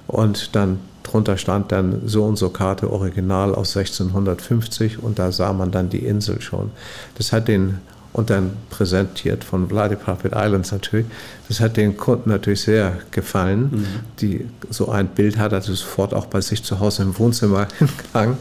[0.07, 5.53] und dann drunter stand dann so und so Karte Original aus 1650 und da sah
[5.53, 6.71] man dann die Insel schon.
[7.17, 7.79] Das hat den
[8.15, 10.01] und dann präsentiert von Vladimir
[10.33, 11.07] Islands natürlich.
[11.49, 13.71] Das hat den Kunden natürlich sehr gefallen.
[13.73, 13.87] Mhm.
[14.21, 18.37] Die, so ein Bild hat er sofort auch bei sich zu Hause im Wohnzimmer hingegangen.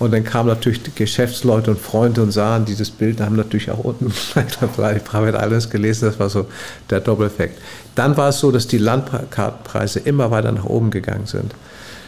[0.00, 4.10] Und dann kamen natürlich Geschäftsleute und Freunde und sahen dieses Bild, haben natürlich auch unten
[4.74, 6.06] Vladimir Islands gelesen.
[6.06, 6.46] Das war so
[6.90, 7.60] der Doppeleffekt.
[7.94, 11.54] Dann war es so, dass die Landkartenpreise immer weiter nach oben gegangen sind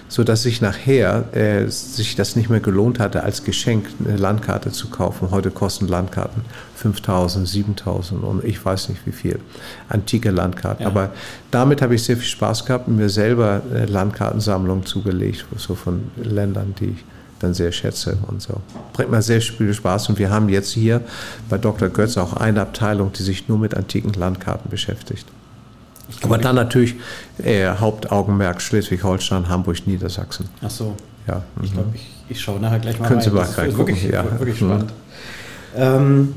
[0.09, 4.71] so dass sich nachher äh, sich das nicht mehr gelohnt hatte, als Geschenk eine Landkarte
[4.71, 5.31] zu kaufen.
[5.31, 6.43] Heute kosten Landkarten
[6.77, 9.41] 5000, 7000 und ich weiß nicht wie viel.
[9.89, 10.85] Antike Landkarten.
[10.85, 10.89] Ja.
[10.89, 11.11] Aber
[11.51, 16.11] damit habe ich sehr viel Spaß gehabt und mir selber eine Landkartensammlung zugelegt, so von
[16.17, 17.05] Ländern, die ich
[17.41, 18.61] dann sehr schätze und so.
[18.93, 21.03] Bringt mir sehr viel Spaß und wir haben jetzt hier
[21.49, 21.89] bei Dr.
[21.89, 25.27] Götz auch eine Abteilung, die sich nur mit antiken Landkarten beschäftigt.
[26.23, 26.95] Aber dann natürlich
[27.43, 30.49] äh, Hauptaugenmerk Schleswig-Holstein, Hamburg, Niedersachsen.
[30.63, 30.95] Ach so.
[31.27, 31.43] Ja.
[31.63, 33.29] Ich glaube, ich, ich schaue nachher gleich mal Können rein.
[33.29, 34.25] Sie mal das ist wirklich, ja.
[34.39, 34.93] wirklich spannend.
[35.75, 35.83] Mhm.
[35.83, 36.35] Ähm,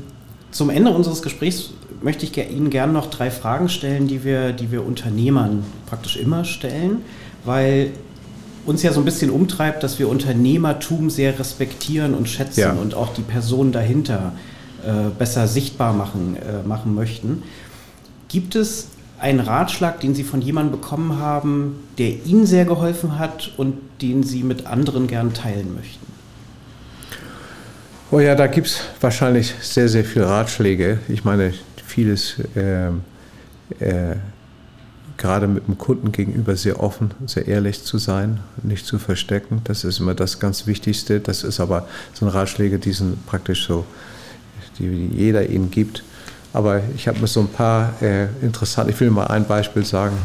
[0.50, 1.70] zum Ende unseres Gesprächs
[2.02, 6.44] möchte ich Ihnen gerne noch drei Fragen stellen, die wir, die wir Unternehmern praktisch immer
[6.44, 7.02] stellen,
[7.44, 7.92] weil
[8.66, 12.72] uns ja so ein bisschen umtreibt, dass wir Unternehmertum sehr respektieren und schätzen ja.
[12.72, 14.32] und auch die Person dahinter
[14.84, 17.42] äh, besser sichtbar machen, äh, machen möchten.
[18.28, 18.88] Gibt es
[19.20, 24.22] einen Ratschlag, den Sie von jemandem bekommen haben, der Ihnen sehr geholfen hat und den
[24.22, 26.06] Sie mit anderen gern teilen möchten?
[28.10, 30.98] Oh ja, da gibt es wahrscheinlich sehr, sehr viele Ratschläge.
[31.08, 31.54] Ich meine,
[31.86, 32.88] vieles äh,
[33.78, 34.16] äh,
[35.16, 39.60] gerade mit dem Kunden gegenüber sehr offen, sehr ehrlich zu sein, nicht zu verstecken.
[39.64, 41.20] Das ist immer das ganz Wichtigste.
[41.20, 41.86] Das ist aber
[42.20, 43.84] ein Ratschläge, die sind praktisch so,
[44.78, 46.02] die jeder Ihnen gibt.
[46.52, 50.16] Aber ich habe mir so ein paar äh, interessante, ich will mal ein Beispiel sagen.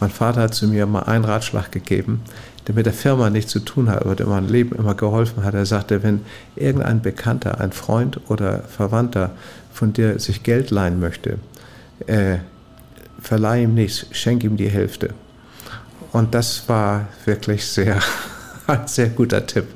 [0.00, 2.22] Mein Vater hat zu mir mal einen Ratschlag gegeben,
[2.66, 5.54] der mit der Firma nichts zu tun hat, aber der mein Leben immer geholfen hat.
[5.54, 6.20] Er sagte, wenn
[6.54, 9.32] irgendein Bekannter, ein Freund oder Verwandter
[9.72, 11.38] von dir sich Geld leihen möchte,
[12.06, 12.38] äh,
[13.20, 15.14] verleih ihm nichts, schenk ihm die Hälfte.
[16.12, 17.98] Und das war wirklich sehr,
[18.66, 19.66] ein sehr guter Tipp.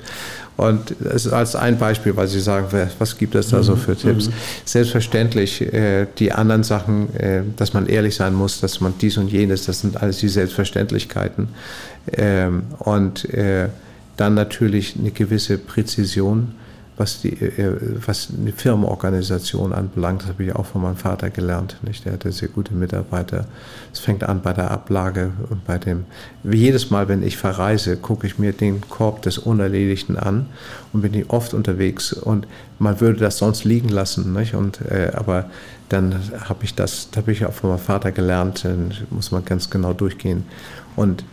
[0.57, 2.66] Und es ist als ein Beispiel, weil Sie sagen,
[2.98, 4.28] was gibt es da so für Tipps?
[4.28, 4.32] Mhm.
[4.64, 9.28] Selbstverständlich äh, die anderen Sachen, äh, dass man ehrlich sein muss, dass man dies und
[9.28, 11.48] jenes, das sind alles die Selbstverständlichkeiten.
[12.12, 13.68] Ähm, und äh,
[14.16, 16.55] dann natürlich eine gewisse Präzision
[16.97, 21.76] was, die, äh, was eine Firmenorganisation anbelangt, das habe ich auch von meinem Vater gelernt.
[21.82, 22.05] Nicht?
[22.05, 23.47] Der hatte sehr gute Mitarbeiter.
[23.93, 26.05] Es fängt an bei der Ablage und bei dem,
[26.43, 30.47] wie jedes Mal, wenn ich verreise, gucke ich mir den Korb des Unerledigten an
[30.93, 32.47] und bin oft unterwegs und
[32.78, 34.32] man würde das sonst liegen lassen.
[34.32, 34.55] Nicht?
[34.55, 35.47] Und, äh, aber
[35.88, 36.14] dann
[36.49, 39.70] habe ich das, da habe ich auch von meinem Vater gelernt, dann muss man ganz
[39.70, 40.45] genau durchgehen.
[40.95, 41.24] Und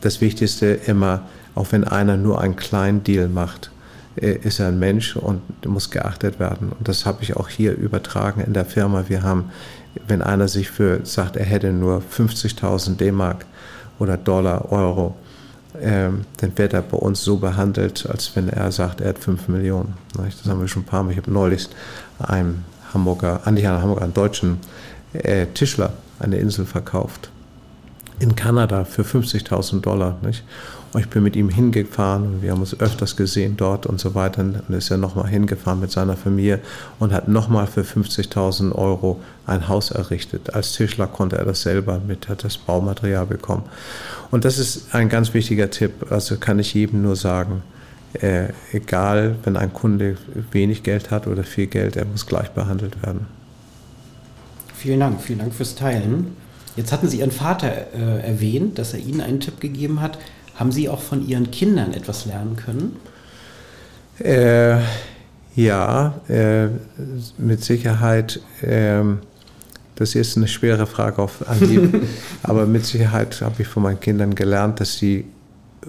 [0.00, 1.22] das Wichtigste immer,
[1.54, 3.70] auch wenn einer nur einen kleinen Deal macht,
[4.16, 6.70] ist er ein Mensch und muss geachtet werden.
[6.70, 9.04] Und das habe ich auch hier übertragen in der Firma.
[9.08, 9.50] Wir haben,
[10.06, 13.46] wenn einer sich für sagt, er hätte nur 50.000 D-Mark
[13.98, 15.16] oder Dollar, Euro,
[15.80, 19.48] ähm, dann wird er bei uns so behandelt, als wenn er sagt, er hat 5
[19.48, 19.94] Millionen.
[20.16, 21.10] Das haben wir schon ein paar Mal.
[21.10, 21.68] Ich habe neulich
[22.20, 24.58] einem Hamburger, nicht einem Hamburger, einen deutschen
[25.12, 27.30] äh, Tischler eine Insel verkauft.
[28.20, 30.16] In Kanada für 50.000 Dollar.
[30.22, 30.44] Nicht?
[30.96, 34.42] Ich bin mit ihm hingefahren und wir haben uns öfters gesehen dort und so weiter.
[34.42, 36.60] Und ist ja nochmal hingefahren mit seiner Familie
[37.00, 40.54] und hat nochmal für 50.000 Euro ein Haus errichtet.
[40.54, 43.64] Als Tischler konnte er das selber mit, hat das Baumaterial bekommen.
[44.30, 46.10] Und das ist ein ganz wichtiger Tipp.
[46.10, 47.62] Also kann ich jedem nur sagen,
[48.14, 50.16] äh, egal, wenn ein Kunde
[50.52, 53.26] wenig Geld hat oder viel Geld, er muss gleich behandelt werden.
[54.76, 56.36] Vielen Dank, vielen Dank fürs Teilen.
[56.76, 60.18] Jetzt hatten Sie Ihren Vater äh, erwähnt, dass er Ihnen einen Tipp gegeben hat.
[60.54, 62.96] Haben Sie auch von Ihren Kindern etwas lernen können?
[64.18, 64.78] Äh,
[65.56, 66.68] ja, äh,
[67.38, 68.40] mit Sicherheit.
[68.60, 69.02] Äh,
[69.96, 72.02] das ist eine schwere Frage auf Anhieb,
[72.42, 75.24] aber mit Sicherheit habe ich von meinen Kindern gelernt, dass sie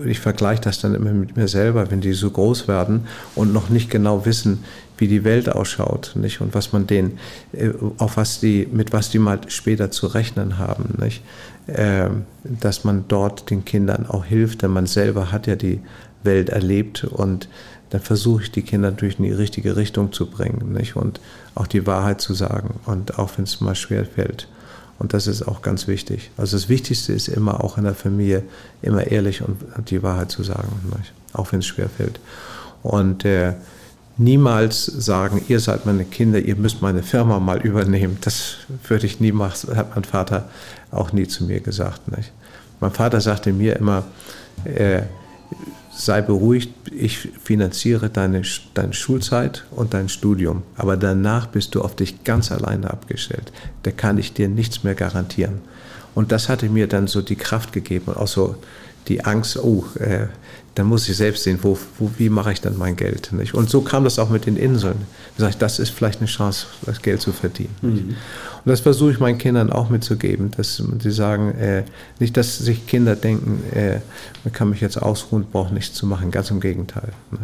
[0.03, 3.69] ich vergleiche das dann immer mit mir selber, wenn die so groß werden und noch
[3.69, 4.63] nicht genau wissen,
[4.97, 6.41] wie die Welt ausschaut, nicht?
[6.41, 7.19] Und was man denen,
[7.53, 11.21] äh, auf was die, mit was die mal später zu rechnen haben, nicht?
[11.67, 15.79] Ähm, dass man dort den Kindern auch hilft, denn man selber hat ja die
[16.21, 17.49] Welt erlebt und
[17.89, 20.95] dann versuche ich die Kinder natürlich in die richtige Richtung zu bringen, nicht?
[20.95, 21.19] Und
[21.55, 24.47] auch die Wahrheit zu sagen und auch wenn es mal schwer fällt.
[24.99, 26.31] Und das ist auch ganz wichtig.
[26.37, 28.43] Also das Wichtigste ist immer auch in der Familie
[28.81, 29.57] immer ehrlich und
[29.89, 31.13] die Wahrheit zu sagen, nicht?
[31.33, 32.19] auch wenn es schwer fällt.
[32.83, 33.53] Und äh,
[34.17, 38.17] niemals sagen, ihr seid meine Kinder, ihr müsst meine Firma mal übernehmen.
[38.21, 38.57] Das
[38.87, 40.47] würde ich nie machen, hat mein Vater
[40.95, 42.15] auch nie zu mir gesagt.
[42.15, 42.31] Nicht?
[42.79, 44.03] Mein Vater sagte mir immer,
[44.63, 45.03] äh,
[45.95, 48.41] sei beruhigt, ich finanziere deine,
[48.73, 53.51] deine Schulzeit und dein Studium, aber danach bist du auf dich ganz alleine abgestellt.
[53.83, 55.61] Da kann ich dir nichts mehr garantieren.
[56.13, 58.55] Und das hatte mir dann so die Kraft gegeben und auch so
[59.07, 60.27] die Angst, oh, äh,
[60.75, 63.31] dann muss ich selbst sehen, wo, wo, wie mache ich dann mein Geld.
[63.31, 63.53] Nicht?
[63.53, 64.97] Und so kam das auch mit den Inseln.
[65.37, 67.73] Ich, das ist vielleicht eine Chance, das Geld zu verdienen.
[67.81, 68.15] Mhm.
[68.65, 71.83] Und das versuche ich meinen Kindern auch mitzugeben, dass sie sagen, äh,
[72.19, 73.99] nicht, dass sich Kinder denken, äh,
[74.43, 76.29] man kann mich jetzt ausruhen, braucht nichts zu machen.
[76.29, 77.13] Ganz im Gegenteil.
[77.31, 77.43] Nicht?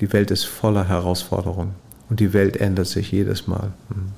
[0.00, 1.74] Die Welt ist voller Herausforderungen
[2.08, 3.72] und die Welt ändert sich jedes Mal.
[3.88, 4.12] Mhm.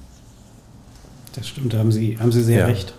[1.35, 2.67] Das stimmt, da haben Sie, haben Sie sehr ja.
[2.67, 2.93] recht.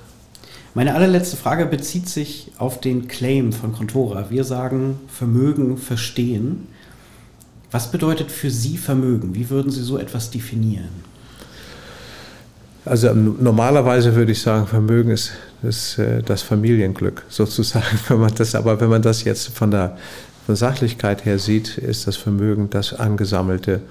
[0.76, 4.32] Meine allerletzte Frage bezieht sich auf den Claim von Contora.
[4.32, 6.68] Wir sagen Vermögen verstehen.
[7.70, 9.36] Was bedeutet für Sie Vermögen?
[9.36, 10.90] Wie würden Sie so etwas definieren?
[12.86, 18.00] Also normalerweise würde ich sagen, Vermögen ist das, äh, das Familienglück sozusagen.
[18.08, 19.98] Wenn man das, aber wenn man das jetzt von der,
[20.46, 23.82] von Sachlichkeit her sieht, ist das Vermögen das Angesammelte,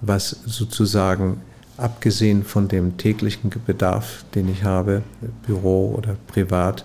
[0.00, 1.42] was sozusagen
[1.80, 5.02] abgesehen von dem täglichen Bedarf, den ich habe,
[5.46, 6.84] Büro oder privat,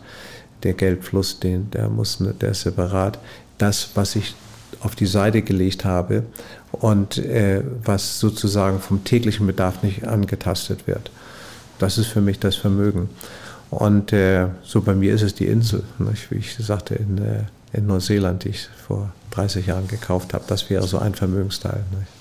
[0.64, 3.20] der Geldfluss, den, der, muss, der ist separat,
[3.58, 4.36] das, was ich
[4.82, 6.24] auf die Seite gelegt habe
[6.72, 11.12] und äh, was sozusagen vom täglichen Bedarf nicht angetastet wird.
[11.80, 13.10] Das ist für mich das Vermögen.
[13.70, 16.32] Und äh, so bei mir ist es die Insel, nicht?
[16.32, 17.44] wie ich sagte, in, äh,
[17.74, 20.46] in Neuseeland, die ich vor 30 Jahren gekauft habe.
[20.48, 21.84] Das wäre so ein Vermögensteil.
[21.92, 22.15] Nicht?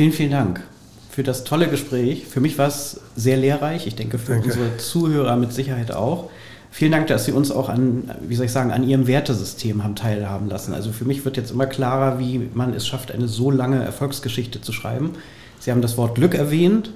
[0.00, 0.62] Vielen, vielen Dank
[1.10, 2.24] für das tolle Gespräch.
[2.26, 3.86] Für mich war es sehr lehrreich.
[3.86, 4.46] Ich denke, für Danke.
[4.46, 6.30] unsere Zuhörer mit Sicherheit auch.
[6.70, 9.96] Vielen Dank, dass Sie uns auch an, wie soll ich sagen, an Ihrem Wertesystem haben
[9.96, 10.72] teilhaben lassen.
[10.72, 14.62] Also für mich wird jetzt immer klarer, wie man es schafft, eine so lange Erfolgsgeschichte
[14.62, 15.10] zu schreiben.
[15.58, 16.92] Sie haben das Wort Glück erwähnt,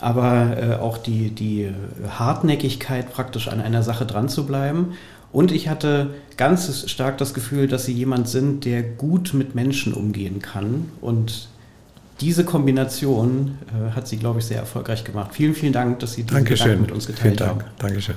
[0.00, 1.68] aber äh, auch die, die
[2.08, 4.94] Hartnäckigkeit, praktisch an einer Sache dran zu bleiben.
[5.30, 9.92] Und ich hatte ganz stark das Gefühl, dass Sie jemand sind, der gut mit Menschen
[9.92, 11.48] umgehen kann und
[12.20, 15.34] diese Kombination äh, hat sie, glaube ich, sehr erfolgreich gemacht.
[15.34, 16.80] Vielen, vielen Dank, dass Sie diese Dankeschön.
[16.80, 17.62] mit uns geteilt vielen Dank.
[17.62, 17.70] haben.
[17.78, 18.16] Dankeschön.